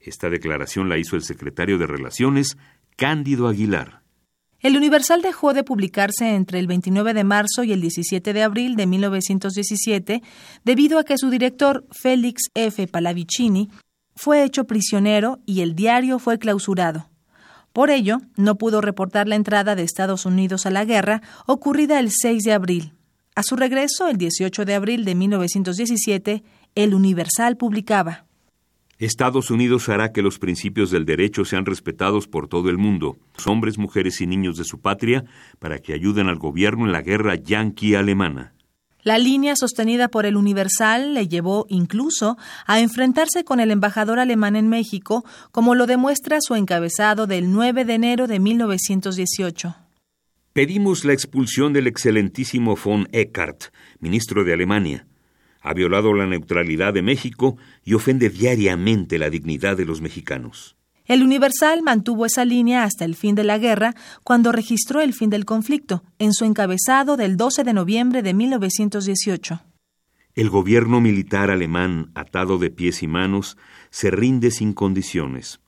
[0.00, 2.56] Esta declaración la hizo el secretario de Relaciones,
[2.96, 4.02] Cándido Aguilar.
[4.58, 8.76] El Universal dejó de publicarse entre el 29 de marzo y el 17 de abril
[8.76, 10.22] de 1917
[10.64, 12.86] debido a que su director, Félix F.
[12.86, 13.70] Palavicini,
[14.14, 17.10] fue hecho prisionero y el diario fue clausurado.
[17.72, 22.10] Por ello, no pudo reportar la entrada de Estados Unidos a la guerra ocurrida el
[22.10, 22.94] 6 de abril.
[23.34, 28.24] A su regreso, el 18 de abril de 1917, El Universal publicaba.
[28.98, 33.76] Estados Unidos hará que los principios del derecho sean respetados por todo el mundo, hombres,
[33.76, 35.24] mujeres y niños de su patria,
[35.58, 38.54] para que ayuden al gobierno en la guerra yanqui-alemana.
[39.02, 44.56] La línea sostenida por el Universal le llevó incluso a enfrentarse con el embajador alemán
[44.56, 49.74] en México, como lo demuestra su encabezado del 9 de enero de 1918.
[50.52, 55.06] Pedimos la expulsión del excelentísimo von Eckart, ministro de Alemania.
[55.62, 60.76] Ha violado la neutralidad de México y ofende diariamente la dignidad de los mexicanos.
[61.04, 63.94] El Universal mantuvo esa línea hasta el fin de la guerra,
[64.24, 69.62] cuando registró el fin del conflicto, en su encabezado del 12 de noviembre de 1918.
[70.34, 73.56] El gobierno militar alemán, atado de pies y manos,
[73.90, 75.60] se rinde sin condiciones.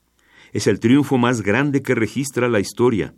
[0.53, 3.13] Es el triunfo más grande que registra la historia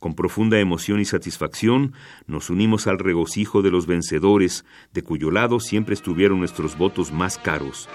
[0.00, 1.94] Con profunda emoción y satisfacción
[2.26, 7.38] nos unimos al regocijo de los vencedores, de cuyo lado siempre estuvieron nuestros votos más
[7.38, 7.88] caros.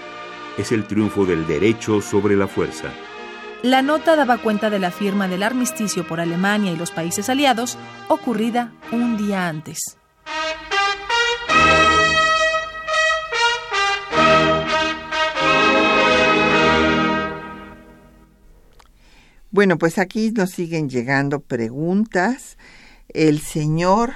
[0.58, 2.92] Es el triunfo del derecho sobre la fuerza.
[3.62, 7.78] La nota daba cuenta de la firma del armisticio por Alemania y los países aliados,
[8.08, 9.96] ocurrida un día antes.
[19.52, 22.56] Bueno, pues aquí nos siguen llegando preguntas.
[23.10, 24.14] El señor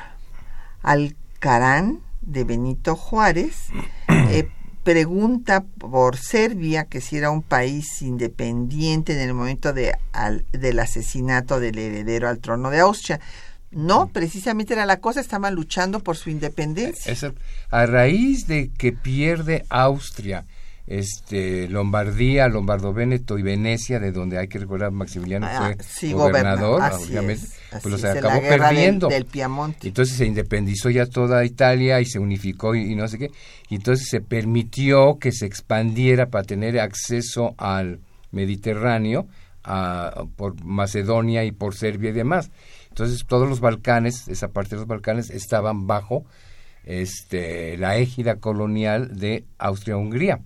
[0.82, 3.66] Alcarán de Benito Juárez
[4.08, 4.48] eh,
[4.82, 9.92] pregunta por Serbia, que si era un país independiente en el momento de,
[10.52, 13.20] del asesinato del heredero al trono de Austria.
[13.70, 17.12] No, precisamente era la cosa, estaban luchando por su independencia.
[17.68, 20.46] a raíz de que pierde Austria
[20.86, 26.80] este Lombardía, Lombardo Véneto y Venecia, de donde hay que recordar Maximiliano ah, fue gobernador,
[26.92, 27.46] obviamente,
[27.82, 29.08] pues se acabó perdiendo.
[29.08, 29.88] Del, Piamonte.
[29.88, 33.30] Entonces se independizó ya toda Italia y se unificó y, no sé qué,
[33.68, 37.98] y entonces se permitió que se expandiera para tener acceso al
[38.30, 39.26] Mediterráneo
[39.64, 42.52] a, por Macedonia y por Serbia y demás.
[42.90, 46.24] Entonces todos los Balcanes, esa parte de los Balcanes estaban bajo
[46.84, 50.38] este la égida colonial de Austria-Hungría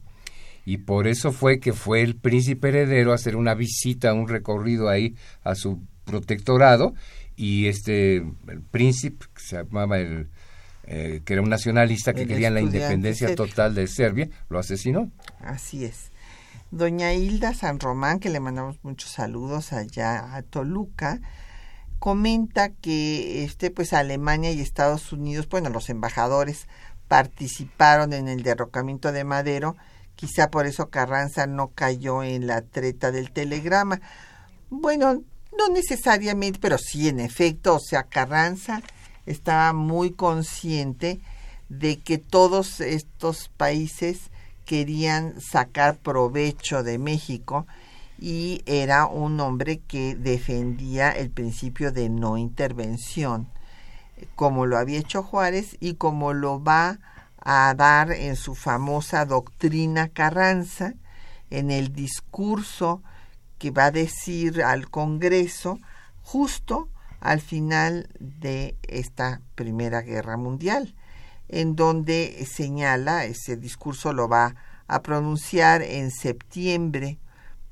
[0.71, 4.89] y por eso fue que fue el príncipe heredero a hacer una visita, un recorrido
[4.89, 6.95] ahí a su protectorado
[7.35, 10.29] y este el príncipe que se llamaba el
[10.85, 15.11] eh, que era un nacionalista que quería la independencia total de Serbia, lo asesinó.
[15.41, 16.12] Así es.
[16.71, 21.21] Doña Hilda San Román, que le mandamos muchos saludos allá a Toluca,
[21.99, 26.68] comenta que este pues Alemania y Estados Unidos, bueno, los embajadores
[27.09, 29.77] participaron en el derrocamiento de Madero
[30.21, 34.03] Quizá por eso Carranza no cayó en la treta del telegrama.
[34.68, 35.23] Bueno,
[35.57, 38.83] no necesariamente, pero sí en efecto, o sea, Carranza
[39.25, 41.23] estaba muy consciente
[41.71, 44.31] de que todos estos países
[44.66, 47.66] querían sacar provecho de México
[48.18, 53.49] y era un hombre que defendía el principio de no intervención,
[54.37, 56.99] como lo había hecho Juárez y como lo va a
[57.45, 60.95] dar en su famosa doctrina Carranza,
[61.51, 63.03] en el discurso
[63.59, 65.78] que va a decir al Congreso
[66.22, 66.88] justo
[67.20, 70.95] al final de esta Primera Guerra Mundial,
[71.49, 74.55] en donde señala, ese discurso lo va
[74.86, 77.18] a pronunciar en septiembre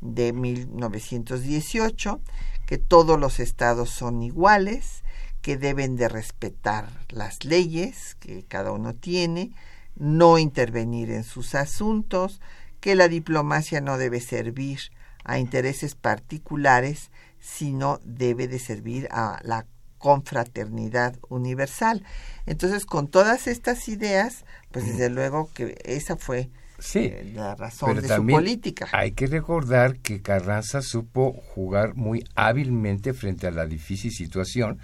[0.01, 2.21] de 1918,
[2.67, 5.03] que todos los estados son iguales,
[5.43, 9.53] que deben de respetar las leyes que cada uno tiene,
[9.97, 12.41] no intervenir en sus asuntos,
[12.81, 14.79] que la diplomacia no debe servir
[15.25, 17.11] a intereses particulares,
[17.41, 19.67] sino debe de servir a la
[19.99, 22.05] confraternidad universal.
[22.47, 26.51] Entonces, con todas estas ideas, pues desde luego que esa fue
[26.95, 28.89] eh, la razón de su política.
[28.93, 34.79] Hay que recordar que Carranza supo jugar muy hábilmente frente a la difícil situación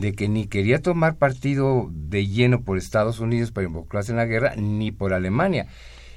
[0.00, 4.26] de que ni quería tomar partido de lleno por Estados Unidos para involucrarse en la
[4.26, 5.66] guerra, ni por Alemania.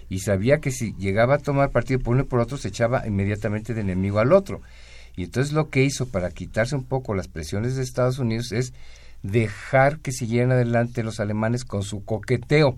[0.10, 3.08] Y sabía que si llegaba a tomar partido por uno y por otro, se echaba
[3.08, 4.62] inmediatamente de enemigo al otro.
[5.16, 8.74] Y entonces lo que hizo para quitarse un poco las presiones de Estados Unidos es
[9.24, 12.78] dejar que siguieran adelante los alemanes con su coqueteo.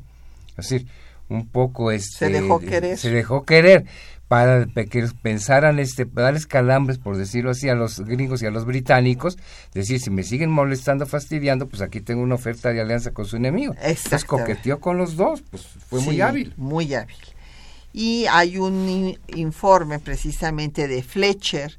[0.57, 0.87] Es decir,
[1.35, 2.97] un poco este, se dejó querer.
[2.97, 3.85] Se dejó querer
[4.27, 8.65] para que pensaran, este, darles calambres, por decirlo así, a los gringos y a los
[8.65, 9.37] británicos,
[9.75, 13.35] decir, si me siguen molestando, fastidiando, pues aquí tengo una oferta de alianza con su
[13.35, 13.75] enemigo.
[13.79, 16.53] Entonces coqueteó con los dos, pues fue muy hábil.
[16.57, 17.15] Muy hábil.
[17.91, 21.77] Y hay un informe precisamente de Fletcher,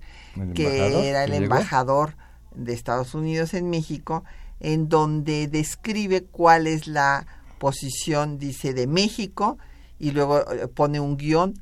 [0.54, 2.14] que era el embajador
[2.54, 4.22] de Estados Unidos en México,
[4.60, 7.26] en donde describe cuál es la
[7.64, 9.56] posición, dice, de México,
[9.98, 11.54] y luego eh, pone un guion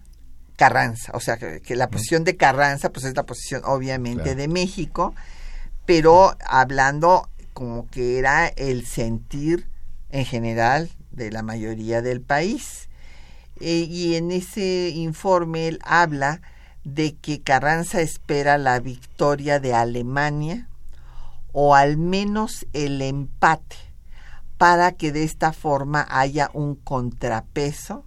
[0.57, 5.14] Carranza, o sea, que, la posición de Carranza pues es la posición obviamente de México,
[5.86, 9.68] pero hablando como que era el sentir
[10.11, 12.88] en general de la mayoría del país.
[13.61, 16.42] Eh, y en ese informe él habla
[16.82, 20.68] de que Carranza espera la victoria de Alemania
[21.53, 23.91] o al menos el empate
[24.63, 28.05] para que de esta forma haya un contrapeso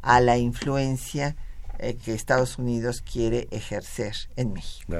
[0.00, 1.34] a la influencia
[1.80, 4.92] eh, que Estados Unidos quiere ejercer en México.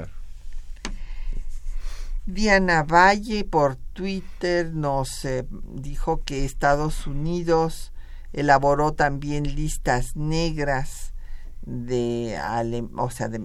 [2.27, 7.93] Diana Valle por Twitter nos eh, dijo que Estados Unidos
[8.33, 11.13] elaboró también listas negras
[11.63, 12.37] de,
[12.97, 13.45] o sea, de,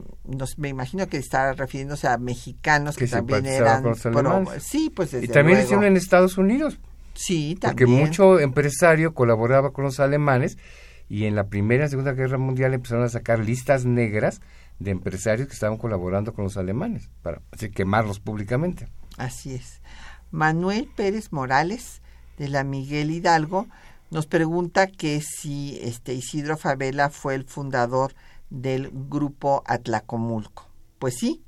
[0.58, 3.94] me imagino que estaba refiriéndose a mexicanos que, también eran,
[4.60, 6.80] sí, pues y también hicieron en Estados Unidos.
[7.14, 7.88] Sí, también.
[7.90, 10.58] Porque mucho empresario colaboraba con los alemanes
[11.10, 14.42] y en la Primera y Segunda Guerra Mundial empezaron a sacar listas negras
[14.80, 18.88] de empresarios que estaban colaborando con los alemanes para así, quemarlos públicamente.
[19.18, 19.82] Así es.
[20.32, 22.02] Manuel Pérez Morales
[22.38, 23.68] de la Miguel Hidalgo
[24.10, 28.14] nos pregunta que si este Isidro Favela fue el fundador
[28.50, 30.68] del grupo Atlacomulco.
[31.00, 31.44] Pues sí,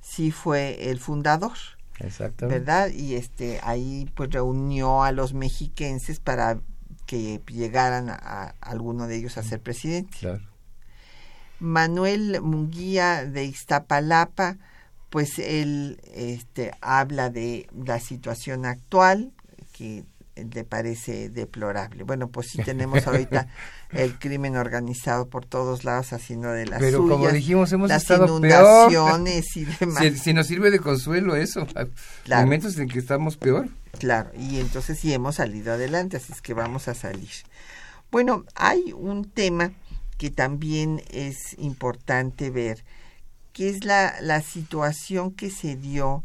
[0.00, 1.56] sí fue el fundador.
[2.00, 2.60] Exactamente.
[2.60, 2.90] ¿Verdad?
[2.90, 6.60] Y este ahí pues reunió a los mexiquenses para
[7.06, 10.16] que llegaran a, alguno de ellos a ser presidente.
[10.20, 10.42] Claro.
[11.58, 14.58] Manuel Munguía de Iztapalapa,
[15.10, 19.32] pues él este, habla de la situación actual,
[19.72, 20.04] que
[20.44, 22.02] le parece deplorable.
[22.02, 23.48] Bueno, pues sí tenemos ahorita
[23.90, 28.26] el crimen organizado por todos lados haciendo de las Pero como dijimos, hemos las estado
[28.26, 30.04] inundaciones y demás.
[30.22, 31.66] Si, nos sirve de consuelo eso,
[32.28, 33.68] momentos en que estamos peor.
[33.98, 37.30] Claro, y entonces sí hemos salido adelante, así es que vamos a salir.
[38.10, 39.72] Bueno, hay un tema
[40.16, 42.84] que también es importante ver,
[43.52, 46.24] que es la, la situación que se dio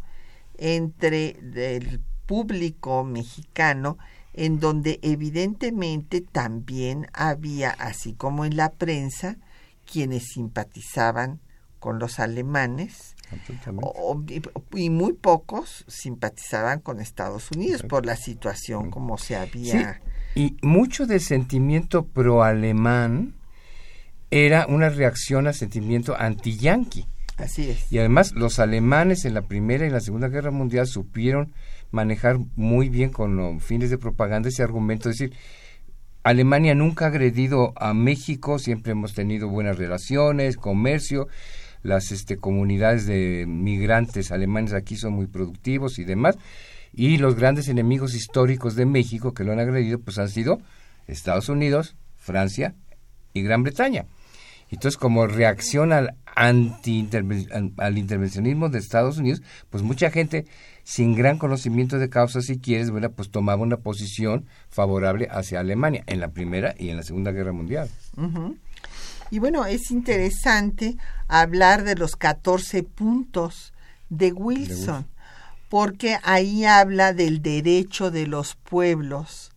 [0.57, 3.97] entre el público mexicano
[4.33, 9.37] en donde evidentemente también había, así como en la prensa,
[9.85, 11.39] quienes simpatizaban
[11.79, 13.15] con los alemanes
[14.75, 20.01] y, muy pocos simpatizaban con Estados Unidos por la situación como se había.
[20.35, 23.35] y mucho del sentimiento pro-alemán
[24.31, 27.05] era una reacción al sentimiento anti-yanqui.
[27.37, 27.91] Así es.
[27.91, 31.53] Y además los alemanes en la Primera y la Segunda Guerra Mundial supieron
[31.93, 35.37] manejar muy bien con fines de propaganda ese argumento, es decir,
[36.23, 41.27] Alemania nunca ha agredido a México, siempre hemos tenido buenas relaciones, comercio,
[41.83, 46.37] las este, comunidades de migrantes alemanes aquí son muy productivos y demás,
[46.93, 50.61] y los grandes enemigos históricos de México que lo han agredido pues han sido
[51.07, 52.73] Estados Unidos, Francia
[53.33, 54.05] y Gran Bretaña.
[54.71, 57.07] Entonces, como reacción al anti
[57.77, 60.45] al intervencionismo de Estados Unidos, pues mucha gente
[60.83, 66.03] sin gran conocimiento de causa, si quieres, bueno, pues tomaba una posición favorable hacia Alemania
[66.07, 67.89] en la Primera y en la Segunda Guerra Mundial.
[69.29, 73.73] Y bueno, es interesante hablar de los 14 puntos
[74.09, 75.07] de Wilson,
[75.69, 79.51] porque ahí habla del derecho de los pueblos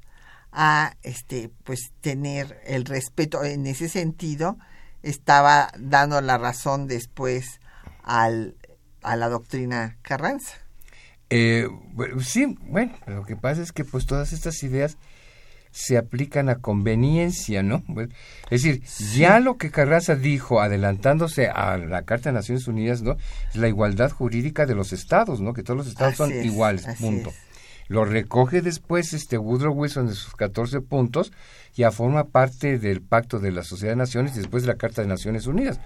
[0.52, 4.56] a este pues tener el respeto en ese sentido
[5.02, 7.60] estaba dando la razón después
[8.02, 8.56] al,
[9.02, 10.54] a la doctrina Carranza.
[11.30, 11.68] Eh,
[12.20, 14.96] sí, bueno, lo que pasa es que pues todas estas ideas
[15.76, 17.82] se aplican a conveniencia, ¿no?
[18.50, 18.82] es decir,
[19.14, 23.18] ya lo que Carranza dijo, adelantándose a la Carta de Naciones Unidas, ¿no?
[23.50, 25.52] Es la igualdad jurídica de los estados, ¿no?
[25.52, 27.30] Que todos los estados son iguales, punto.
[27.88, 31.32] Lo recoge después este Woodrow Wilson de sus 14 puntos,
[31.74, 35.02] ya forma parte del Pacto de la Sociedad de Naciones y después de la Carta
[35.02, 35.78] de Naciones Unidas.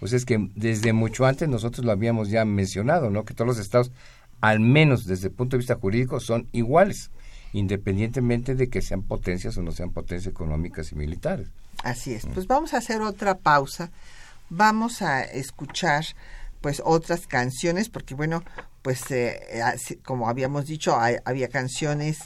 [0.00, 3.24] O sea, es que desde mucho antes nosotros lo habíamos ya mencionado, ¿no?
[3.24, 3.90] Que todos los estados
[4.40, 7.10] al menos desde el punto de vista jurídico, son iguales,
[7.52, 11.48] independientemente de que sean potencias o no sean potencias económicas y militares.
[11.82, 12.26] Así es.
[12.26, 13.90] Pues vamos a hacer otra pausa.
[14.50, 16.04] Vamos a escuchar
[16.60, 18.42] pues otras canciones, porque bueno,
[18.82, 19.40] pues eh,
[20.04, 22.18] como habíamos dicho, había canciones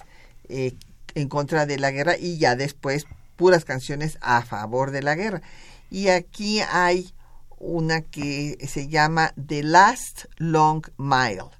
[0.48, 0.74] eh,
[1.14, 3.06] en contra de la guerra y ya después
[3.36, 5.42] puras canciones a favor de la guerra.
[5.90, 7.12] Y aquí hay
[7.58, 11.50] una que se llama The Last Long Mile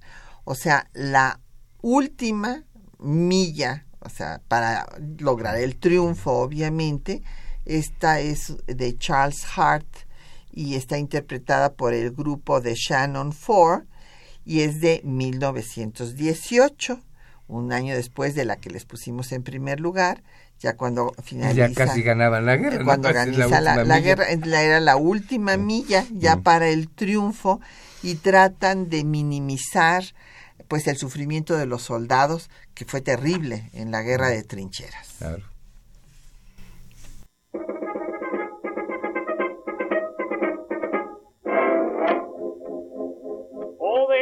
[0.44, 1.40] o sea, la
[1.80, 2.64] última
[2.98, 4.86] milla, o sea, para
[5.18, 7.22] lograr el triunfo, obviamente.
[7.64, 9.86] Esta es de Charles Hart
[10.50, 13.86] y está interpretada por el grupo de Shannon Four
[14.44, 17.00] y es de 1918,
[17.46, 20.22] un año después de la que les pusimos en primer lugar,
[20.58, 21.68] ya cuando finaliza.
[21.68, 22.84] Ya casi ganaban la guerra.
[22.84, 26.42] Cuando organiza la, guerra, era la última milla ya mm.
[26.42, 27.60] para el triunfo
[28.02, 30.04] y tratan de minimizar
[30.68, 35.08] pues el sufrimiento de los soldados que fue terrible en la guerra de trincheras.
[35.18, 35.51] Claro.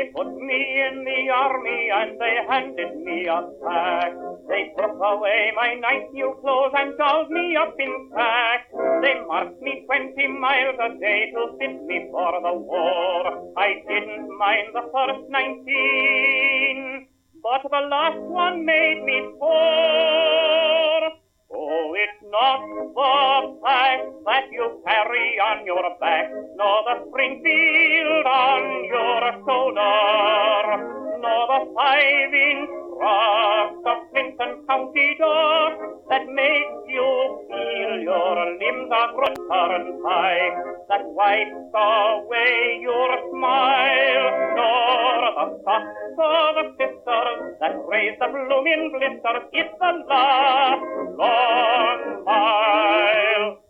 [0.01, 4.13] They put me in the army and they handed me a pack.
[4.49, 8.71] They took away my nice new clothes and dolled me up in sack.
[9.03, 13.53] They marched me twenty miles a day to fit me for the war.
[13.59, 17.09] I didn't mind the first nineteen,
[17.43, 21.30] but the last one made me poor.
[21.53, 22.61] Oh, it's not
[22.95, 31.47] the fact that you carry on your back, nor the Springfield on your shoulder, nor
[31.51, 37.09] the five-inch thrust of Clinton County door that makes you
[37.49, 40.51] feel your limbs are growing high,
[40.89, 48.93] that wipes away your smile, nor the thoughts of a sister that raise the blooming
[48.93, 49.49] blisters.
[49.53, 50.85] It's the last
[51.17, 53.61] long mile.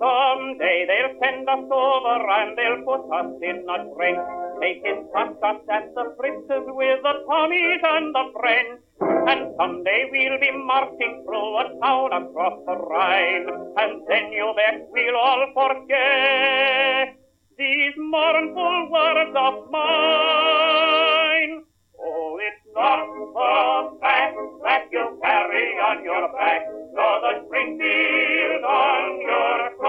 [0.00, 4.24] Someday they'll send us over and they'll put us in a trench,
[4.82, 8.80] can past us at the fritters with the Tommies and the French.
[9.28, 14.88] And someday we'll be marching through a town across the Rhine, and then you bet
[14.88, 17.16] we'll all forget
[17.58, 21.62] these mournful words of mine.
[22.00, 23.04] Oh, it's not
[23.36, 26.62] the fact that you carry on your back,
[26.94, 29.79] nor the Springfield on your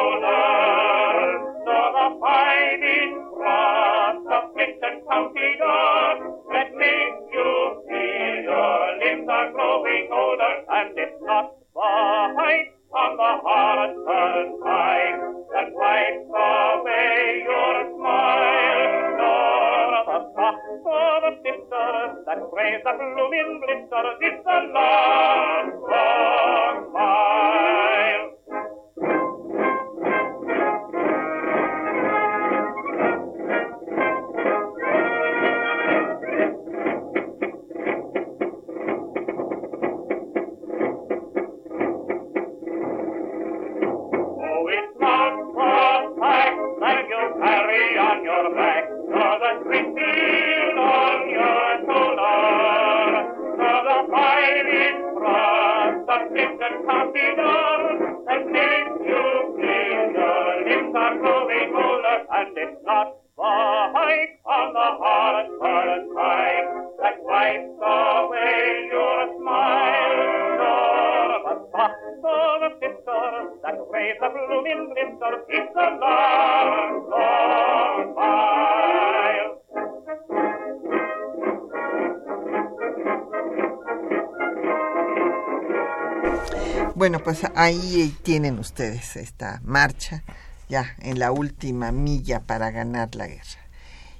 [87.55, 90.23] ahí tienen ustedes esta marcha,
[90.69, 93.61] ya en la última milla para ganar la guerra.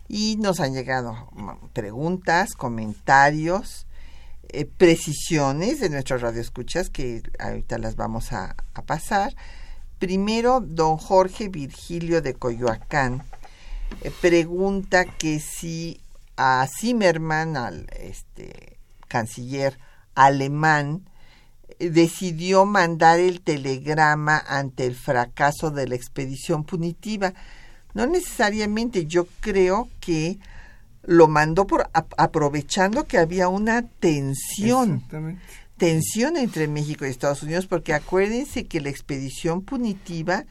[0.07, 3.87] Y nos han llegado mm, preguntas, comentarios,
[4.49, 8.55] eh, precisiones de nuestros radioescuchas que ahorita las vamos a,
[8.85, 9.33] pasar.
[9.99, 13.23] Primero, don Jorge Virgilio de Coyoacán
[14.01, 16.01] eh, pregunta que si
[16.35, 19.77] a Zimmerman, al este, canciller
[20.15, 21.10] alemán, eh,
[21.89, 27.33] decidió mandar el telegrama ante el fracaso de la expedición punitiva.
[27.93, 30.37] No necesariamente, yo creo que
[31.03, 35.03] lo mandó por a- aprovechando que había una tensión
[35.77, 40.45] tensión entre México y Estados Unidos, porque acuérdense que la expedición punitiva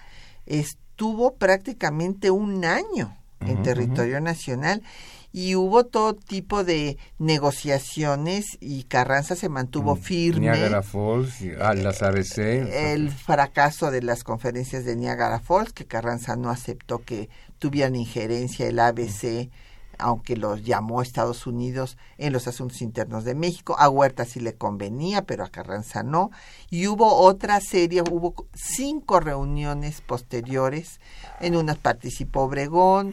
[0.44, 4.82] estuvo prácticamente un año en territorio nacional
[5.32, 10.46] y hubo todo tipo de negociaciones y Carranza se mantuvo firme.
[10.46, 12.38] Niagara Falls, ah, las ABC.
[12.38, 17.28] El fracaso de las conferencias de Niagara Falls, que Carranza no aceptó que
[17.58, 19.50] tuvieran injerencia el ABC,
[19.98, 23.76] aunque los llamó Estados Unidos en los asuntos internos de México.
[23.78, 26.30] A Huerta sí le convenía, pero a Carranza no.
[26.70, 31.00] Y hubo otra serie, hubo cinco reuniones posteriores,
[31.38, 33.12] en unas participó Obregón,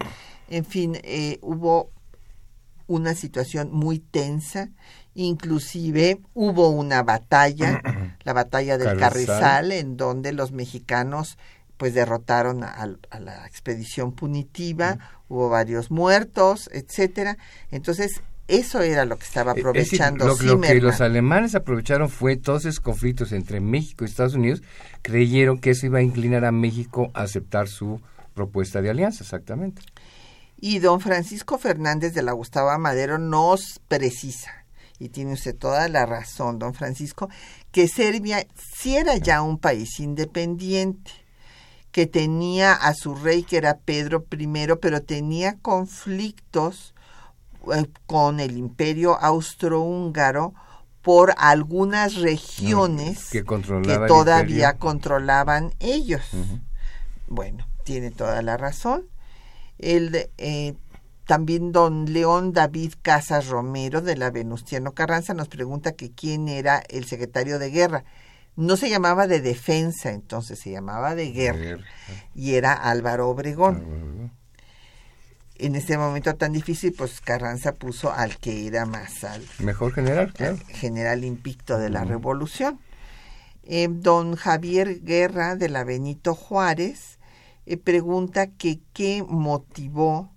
[0.49, 1.91] en fin, eh, hubo
[2.87, 4.69] una situación muy tensa,
[5.13, 7.81] inclusive hubo una batalla,
[8.23, 9.39] la batalla del Carrizal.
[9.39, 11.37] Carrizal, en donde los mexicanos
[11.77, 12.71] pues derrotaron a,
[13.11, 14.97] a la expedición punitiva,
[15.29, 17.37] hubo varios muertos, etcétera.
[17.69, 19.67] Entonces, eso era lo que estaba Es decir,
[20.01, 24.35] aprovechando lo, lo que los alemanes aprovecharon fue todos esos conflictos entre México y Estados
[24.35, 24.63] Unidos,
[25.01, 28.01] creyeron que eso iba a inclinar a México a aceptar su
[28.33, 29.81] propuesta de alianza, exactamente.
[30.59, 34.65] Y don Francisco Fernández de la Gustavo Madero nos precisa,
[34.99, 37.29] y tiene usted toda la razón, don Francisco,
[37.71, 41.11] que Serbia sí era ya un país independiente,
[41.91, 44.47] que tenía a su rey que era Pedro I,
[44.81, 46.93] pero tenía conflictos
[47.73, 50.53] eh, con el imperio austrohúngaro
[51.01, 53.43] por algunas regiones que
[54.07, 56.21] todavía controlaban ellos.
[57.27, 59.05] Bueno, tiene toda la razón.
[59.79, 60.73] El, eh,
[61.25, 66.81] también don León David Casas Romero de la Venustiano Carranza nos pregunta que quién era
[66.89, 68.05] el secretario de guerra.
[68.55, 71.83] No se llamaba de defensa, entonces se llamaba de guerra.
[72.33, 74.31] Y era Álvaro Obregón.
[75.55, 80.31] En este momento tan difícil, pues Carranza puso al que era más al mejor general,
[80.33, 80.57] claro.
[80.69, 82.79] general impicto de la revolución.
[83.63, 87.16] Eh, don Javier Guerra de la Benito Juárez
[87.67, 90.31] eh, pregunta que qué motivó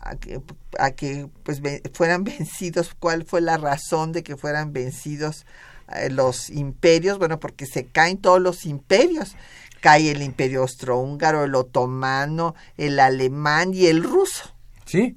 [0.00, 0.40] a que,
[0.78, 1.60] a que pues
[1.92, 5.46] fueran vencidos, cuál fue la razón de que fueran vencidos
[5.94, 9.36] eh, los imperios, bueno, porque se caen todos los imperios,
[9.80, 14.54] cae el imperio austrohúngaro, el otomano, el alemán y el ruso.
[14.86, 15.16] Sí,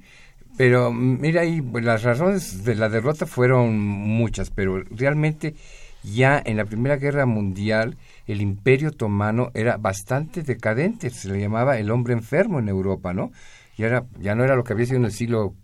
[0.56, 5.54] pero mira ahí, pues, las razones de la derrota fueron muchas, pero realmente
[6.02, 7.96] ya en la Primera Guerra Mundial
[8.26, 13.30] el imperio otomano era bastante decadente, se le llamaba el hombre enfermo en Europa, ¿no?
[13.76, 15.54] Ya, era, ya no era lo que había sido en el siglo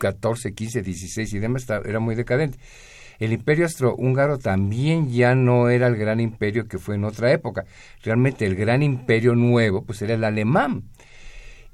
[0.00, 2.58] XIV, XV, XVI y demás, era muy decadente.
[3.18, 7.66] El imperio austrohúngaro también ya no era el gran imperio que fue en otra época.
[8.02, 10.84] Realmente el gran imperio nuevo pues era el alemán.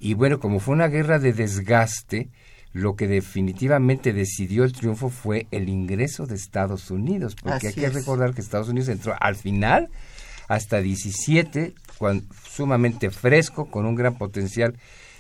[0.01, 2.31] Y bueno, como fue una guerra de desgaste,
[2.73, 7.91] lo que definitivamente decidió el triunfo fue el ingreso de Estados Unidos, porque hay que
[7.91, 9.89] recordar que Estados Unidos entró al final
[10.49, 11.75] hasta 17,
[12.49, 14.77] sumamente fresco, con un gran potencial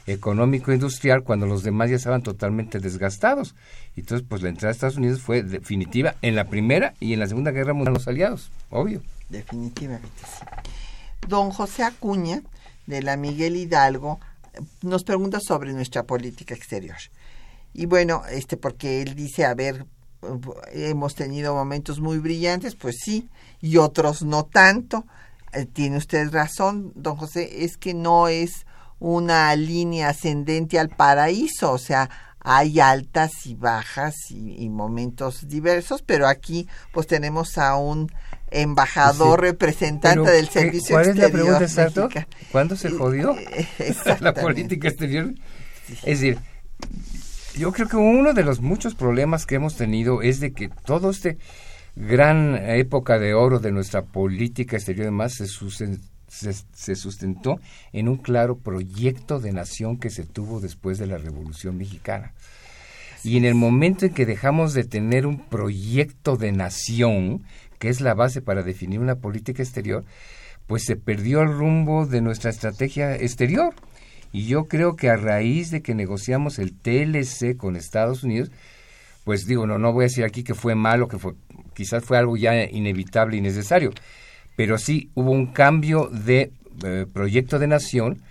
[0.06, 3.54] económico industrial cuando los demás ya estaban totalmente desgastados.
[3.96, 7.26] Entonces, pues la entrada de Estados Unidos fue definitiva en la Primera y en la
[7.26, 9.02] Segunda Guerra Mundial los aliados, obvio.
[9.28, 10.44] Definitivamente sí.
[11.26, 12.42] Don José Acuña,
[12.86, 14.20] de la Miguel Hidalgo,
[14.82, 16.96] nos pregunta sobre nuestra política exterior.
[17.74, 19.86] Y bueno, este porque él dice, a ver,
[20.72, 23.28] hemos tenido momentos muy brillantes, pues sí,
[23.60, 25.06] y otros no tanto.
[25.52, 28.66] Eh, tiene usted razón, don José, es que no es
[28.98, 32.08] una línea ascendente al paraíso, o sea,
[32.40, 38.10] hay altas y bajas y, momentos diversos, pero aquí pues tenemos a un
[38.52, 41.26] embajador representante del servicio ¿Cuál exterior.
[41.26, 42.26] es la pregunta exacta?
[42.52, 43.36] ¿Cuándo se jodió
[44.20, 45.34] la política exterior?
[46.04, 46.38] Es decir,
[47.56, 51.10] yo creo que uno de los muchos problemas que hemos tenido es de que todo
[51.10, 51.38] este
[51.96, 55.46] gran época de oro de nuestra política exterior y demás se,
[56.28, 57.58] se, sustentó
[57.92, 62.32] en un claro proyecto de nación que se tuvo después de la Revolución Mexicana.
[63.24, 67.42] Y en el momento en que dejamos de tener un proyecto de nación,
[67.78, 70.04] que es la base para definir una política exterior,
[70.66, 73.74] pues se perdió el rumbo de nuestra estrategia exterior.
[74.32, 78.50] Y yo creo que a raíz de que negociamos el TLC con Estados Unidos,
[79.24, 81.34] pues digo, no, no voy a decir aquí que fue malo, que fue,
[81.74, 83.92] quizás fue algo ya inevitable y necesario,
[84.56, 86.52] pero sí hubo un cambio de
[86.84, 88.22] eh, proyecto de nación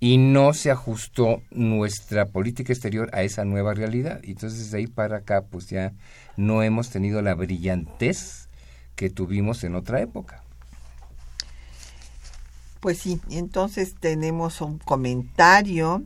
[0.00, 4.20] y no se ajustó nuestra política exterior a esa nueva realidad.
[4.22, 5.92] Entonces de ahí para acá pues ya
[6.36, 8.48] no hemos tenido la brillantez
[8.96, 10.39] que tuvimos en otra época.
[12.80, 16.02] Pues sí, entonces tenemos un comentario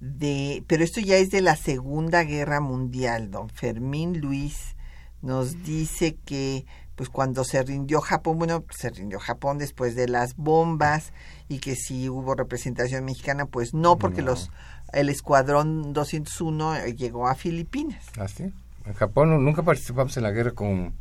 [0.00, 3.30] de, pero esto ya es de la Segunda Guerra Mundial.
[3.30, 4.76] Don Fermín Luis
[5.22, 6.64] nos dice que
[6.94, 11.12] pues cuando se rindió Japón, bueno, se rindió Japón después de las bombas
[11.48, 14.50] y que si hubo representación mexicana, pues no, porque los
[14.92, 18.04] el escuadrón 201 eh, llegó a Filipinas.
[18.18, 18.52] ¿Ah, sí?
[18.86, 20.94] En Japón nunca participamos en la guerra con,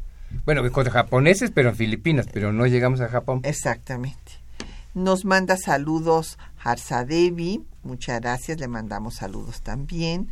[0.43, 3.41] bueno, con japoneses, pero en Filipinas, pero no llegamos a Japón.
[3.43, 4.44] Exactamente.
[4.95, 6.37] Nos manda saludos
[7.05, 10.29] Devi, muchas gracias, le mandamos saludos también.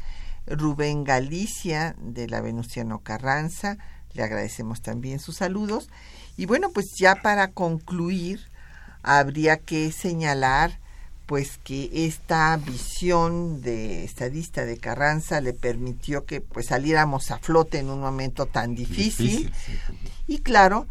[0.47, 3.77] Rubén Galicia de la Venustiano Carranza,
[4.13, 5.89] le agradecemos también sus saludos.
[6.37, 8.39] Y bueno, pues ya para concluir,
[9.01, 10.79] habría que señalar
[11.25, 17.79] pues que esta visión de estadista de Carranza le permitió que pues saliéramos a flote
[17.79, 19.51] en un momento tan difícil,
[20.25, 20.87] y claro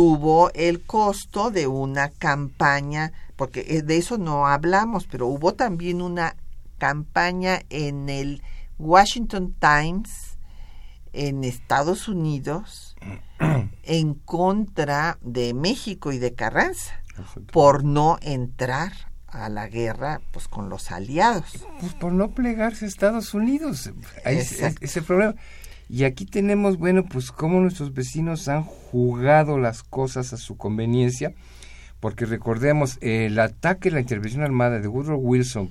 [0.00, 6.00] tuvo el costo de una campaña porque eh, de eso no hablamos pero hubo también
[6.00, 6.36] una
[6.78, 8.42] campaña en el
[8.78, 10.38] Washington Times
[11.12, 12.96] en Estados Unidos
[13.82, 17.02] en contra de México y de Carranza
[17.52, 18.92] por no entrar
[19.26, 21.66] a la guerra pues con los aliados.
[21.78, 23.90] Pues por no plegarse a Estados Unidos.
[24.24, 25.34] Ahí es, ese problema.
[25.92, 31.32] Y aquí tenemos, bueno, pues cómo nuestros vecinos han jugado las cosas a su conveniencia,
[31.98, 35.68] porque recordemos, el ataque, la intervención armada de Woodrow Wilson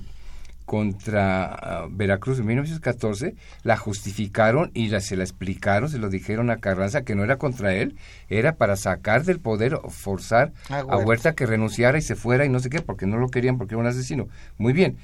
[0.66, 6.50] contra ah, Veracruz en 1914, la justificaron y la, se la explicaron, se lo dijeron
[6.50, 7.96] a Carranza que no era contra él,
[8.28, 11.34] era para sacar del poder o forzar a Huerta.
[11.34, 13.80] que renunciara y se fuera y no sé qué, porque no lo querían porque era
[13.80, 14.28] un asesino.
[14.58, 14.98] Muy bien.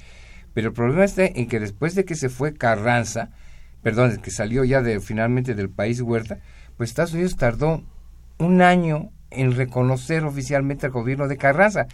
[0.53, 3.31] Pero el problema está en que después de que se fue Carranza,
[3.81, 6.39] perdón, que salió ya de finalmente del país Huerta,
[6.77, 7.83] pues Estados Unidos tardó
[8.37, 11.87] un año en reconocer oficialmente al gobierno de Carranza.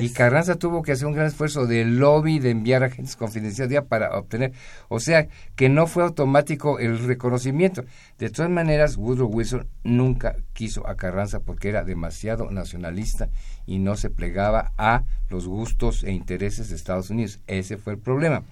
[0.00, 4.16] Y Carranza tuvo que hacer un gran esfuerzo de lobby, de enviar agentes confidenciales para
[4.16, 4.52] obtener.
[4.88, 7.84] O sea, que no fue automático el reconocimiento.
[8.18, 13.28] De todas maneras, Woodrow Wilson nunca quiso a Carranza porque era demasiado nacionalista
[13.66, 17.40] y no se plegaba a los gustos e intereses de Estados Unidos.
[17.46, 18.44] Ese fue el problema.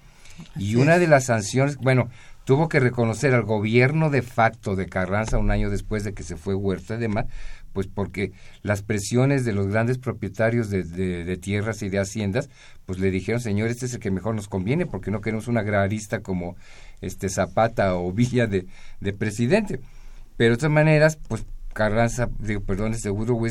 [0.55, 2.09] Y una de las sanciones, bueno,
[2.47, 6.37] tuvo que reconocer al gobierno de facto de Carranza un año después de que se
[6.37, 7.25] fue Huerta y demás,
[7.73, 8.31] pues porque
[8.61, 12.49] las presiones de los grandes propietarios de, tierras y de haciendas,
[12.85, 15.57] pues le dijeron, señor, este es el que mejor nos conviene, porque no queremos un
[15.57, 16.55] agrarista como
[17.01, 18.65] este Zapata o Villa de,
[19.11, 19.81] presidente.
[20.37, 23.45] Pero de todas maneras, pues Carranza, digo, perdón, este Woodrow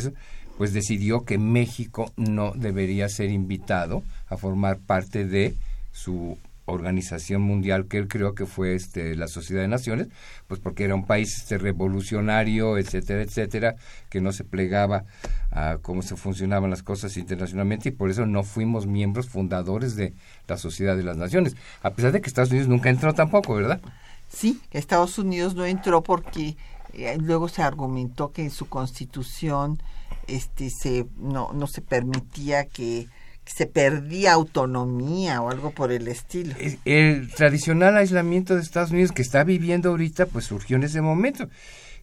[0.56, 5.54] pues decidió que México no debería ser invitado a formar parte de
[5.92, 10.08] su organización mundial que él creó que fue este la Sociedad de Naciones,
[10.46, 13.76] pues porque era un país este revolucionario, etcétera, etcétera,
[14.10, 15.04] que no se plegaba
[15.50, 20.12] a cómo se funcionaban las cosas internacionalmente y por eso no fuimos miembros fundadores de
[20.48, 23.80] la Sociedad de las Naciones, a pesar de que Estados Unidos nunca entró tampoco, ¿verdad?
[24.28, 26.56] Sí, Estados Unidos no entró porque
[26.92, 29.80] eh, luego se argumentó que en su constitución
[30.26, 33.06] este se no no se permitía que
[33.46, 36.54] se perdía autonomía o algo por el estilo.
[36.84, 41.48] El tradicional aislamiento de Estados Unidos que está viviendo ahorita, pues surgió en ese momento,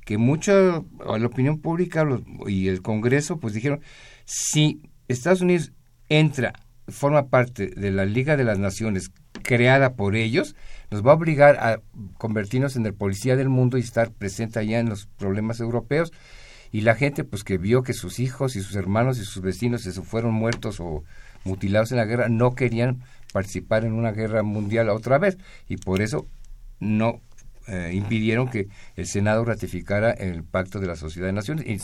[0.06, 2.06] que mucho, la opinión pública
[2.48, 3.82] y el Congreso, pues dijeron,
[4.26, 5.74] si Estados Unidos
[6.10, 6.54] entra,
[6.88, 9.12] forma parte de la Liga de las Naciones
[9.44, 10.56] creada por ellos,
[10.92, 11.82] nos va a obligar a
[12.18, 16.12] convertirnos en el policía del mundo y estar presente allá en los problemas europeos.
[16.72, 19.84] Y la gente, pues que vio que sus hijos y sus hermanos y sus vecinos
[19.84, 21.04] se fueron muertos o
[21.44, 25.38] mutilados en la guerra no querían participar en una guerra mundial otra vez.
[25.68, 26.28] Y por eso
[26.80, 27.22] no
[27.68, 31.66] eh, impidieron que el Senado ratificara el pacto de la Sociedad de Naciones.
[31.66, 31.82] Y,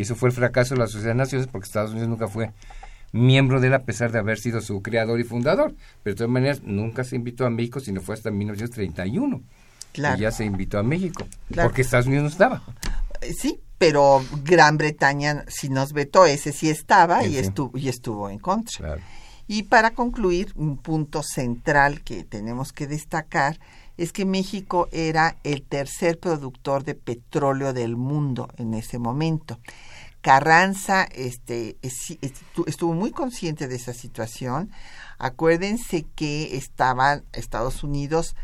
[0.00, 2.50] eso fue el fracaso de la Sociedad de Naciones porque Estados Unidos nunca fue
[3.12, 5.74] miembro de él a pesar de haber sido su creador y fundador.
[6.02, 9.42] Pero de todas maneras nunca se invitó a México sino fue hasta 1931
[9.92, 10.18] claro.
[10.18, 12.64] y ya se invitó a México porque Estados Unidos no estaba.
[13.40, 18.38] Sí pero Gran Bretaña si nos vetó, ese sí estaba y, Estuvo, y estuvo en
[18.38, 18.96] contra.
[19.46, 23.60] Y para concluir, un punto central que tenemos que destacar
[23.98, 29.60] es que México era el tercer productor de petróleo del mundo en ese momento.
[30.22, 34.70] Carranza este, estuvo muy consciente de esa situación.
[35.18, 38.34] Acuérdense que estaba Estados Unidos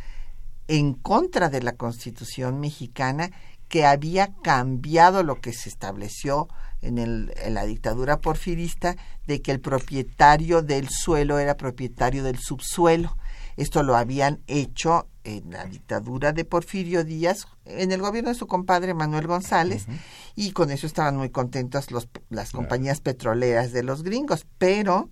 [0.68, 3.30] en contra de la Constitución mexicana
[3.70, 6.48] que había cambiado lo que se estableció
[6.82, 8.96] en, el, en la dictadura porfirista
[9.28, 13.16] de que el propietario del suelo era propietario del subsuelo.
[13.56, 18.48] Esto lo habían hecho en la dictadura de Porfirio Díaz, en el gobierno de su
[18.48, 19.86] compadre Manuel González,
[20.34, 25.10] y con eso estaban muy contentas los, las compañías petroleras de los gringos, pero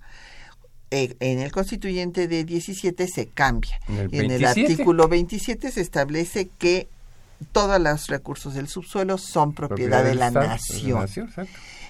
[0.90, 3.78] eh, en el constituyente de 17 se cambia.
[3.86, 6.88] en el artículo 27 se establece que
[7.52, 11.06] todos los recursos del subsuelo son propiedad, de la nación.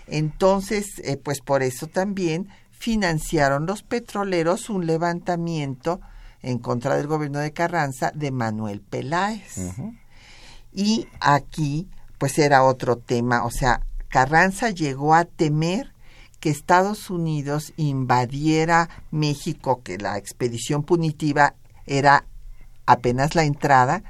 [0.06, 6.00] Entonces, eh, pues por eso también financiaron los petroleros un levantamiento
[6.42, 9.56] en contra del gobierno de Carranza de Manuel Peláez.
[10.72, 11.88] Y aquí,
[12.18, 15.92] pues era otro tema, o sea, Carranza llegó a temer
[16.40, 21.54] que Estados Unidos invadiera México, que la expedición punitiva
[21.86, 22.24] era
[22.86, 24.02] apenas la entrada,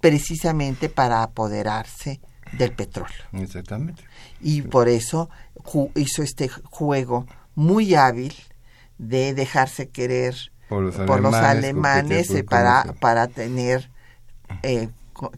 [0.00, 2.20] precisamente para apoderarse
[2.52, 3.24] del petróleo.
[3.32, 4.02] Exactamente.
[4.40, 5.30] Y por eso
[5.94, 8.34] hizo este juego muy hábil
[8.98, 10.34] de dejarse querer
[10.68, 13.90] por los alemanes, eh, para, para tener
[14.62, 14.88] eh,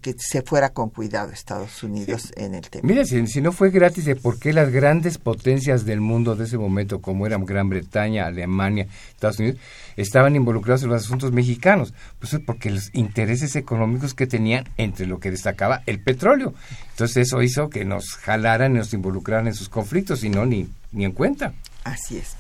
[0.00, 2.86] que se fuera con cuidado Estados Unidos en el tema.
[2.86, 6.58] Mira, si, no fue gratis, ¿de por qué las grandes potencias del mundo de ese
[6.58, 9.58] momento, como eran Gran Bretaña, Alemania, Estados Unidos,
[9.96, 11.94] estaban involucrados en los asuntos mexicanos?
[12.20, 16.54] Pues porque los intereses económicos que tenían entre lo que destacaba el petróleo.
[16.90, 20.68] Entonces eso hizo que nos jalaran y nos involucraran en sus conflictos y no ni,
[20.92, 21.54] ni en cuenta.
[21.84, 22.36] Así es.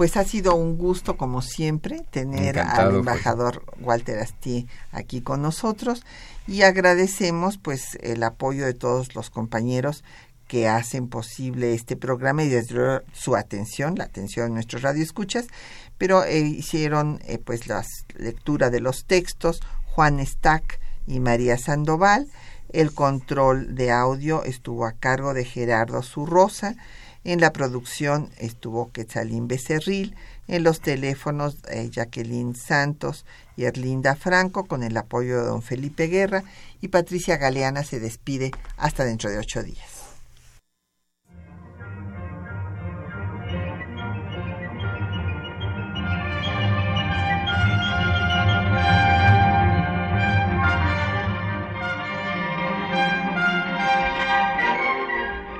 [0.00, 6.06] Pues ha sido un gusto, como siempre, tener al embajador Walter Asti aquí con nosotros
[6.46, 10.02] y agradecemos pues el apoyo de todos los compañeros
[10.48, 15.48] que hacen posible este programa y desde su atención, la atención de nuestros radioescuchas,
[15.98, 17.84] pero eh, hicieron eh, pues la
[18.16, 22.26] lectura de los textos Juan Stack y María Sandoval,
[22.72, 26.76] el control de audio estuvo a cargo de Gerardo Zurrosa,
[27.24, 30.14] en la producción estuvo Quetzalín Becerril,
[30.48, 33.24] en los teléfonos eh, Jacqueline Santos
[33.56, 36.42] y Erlinda Franco con el apoyo de don Felipe Guerra
[36.80, 39.99] y Patricia Galeana se despide hasta dentro de ocho días.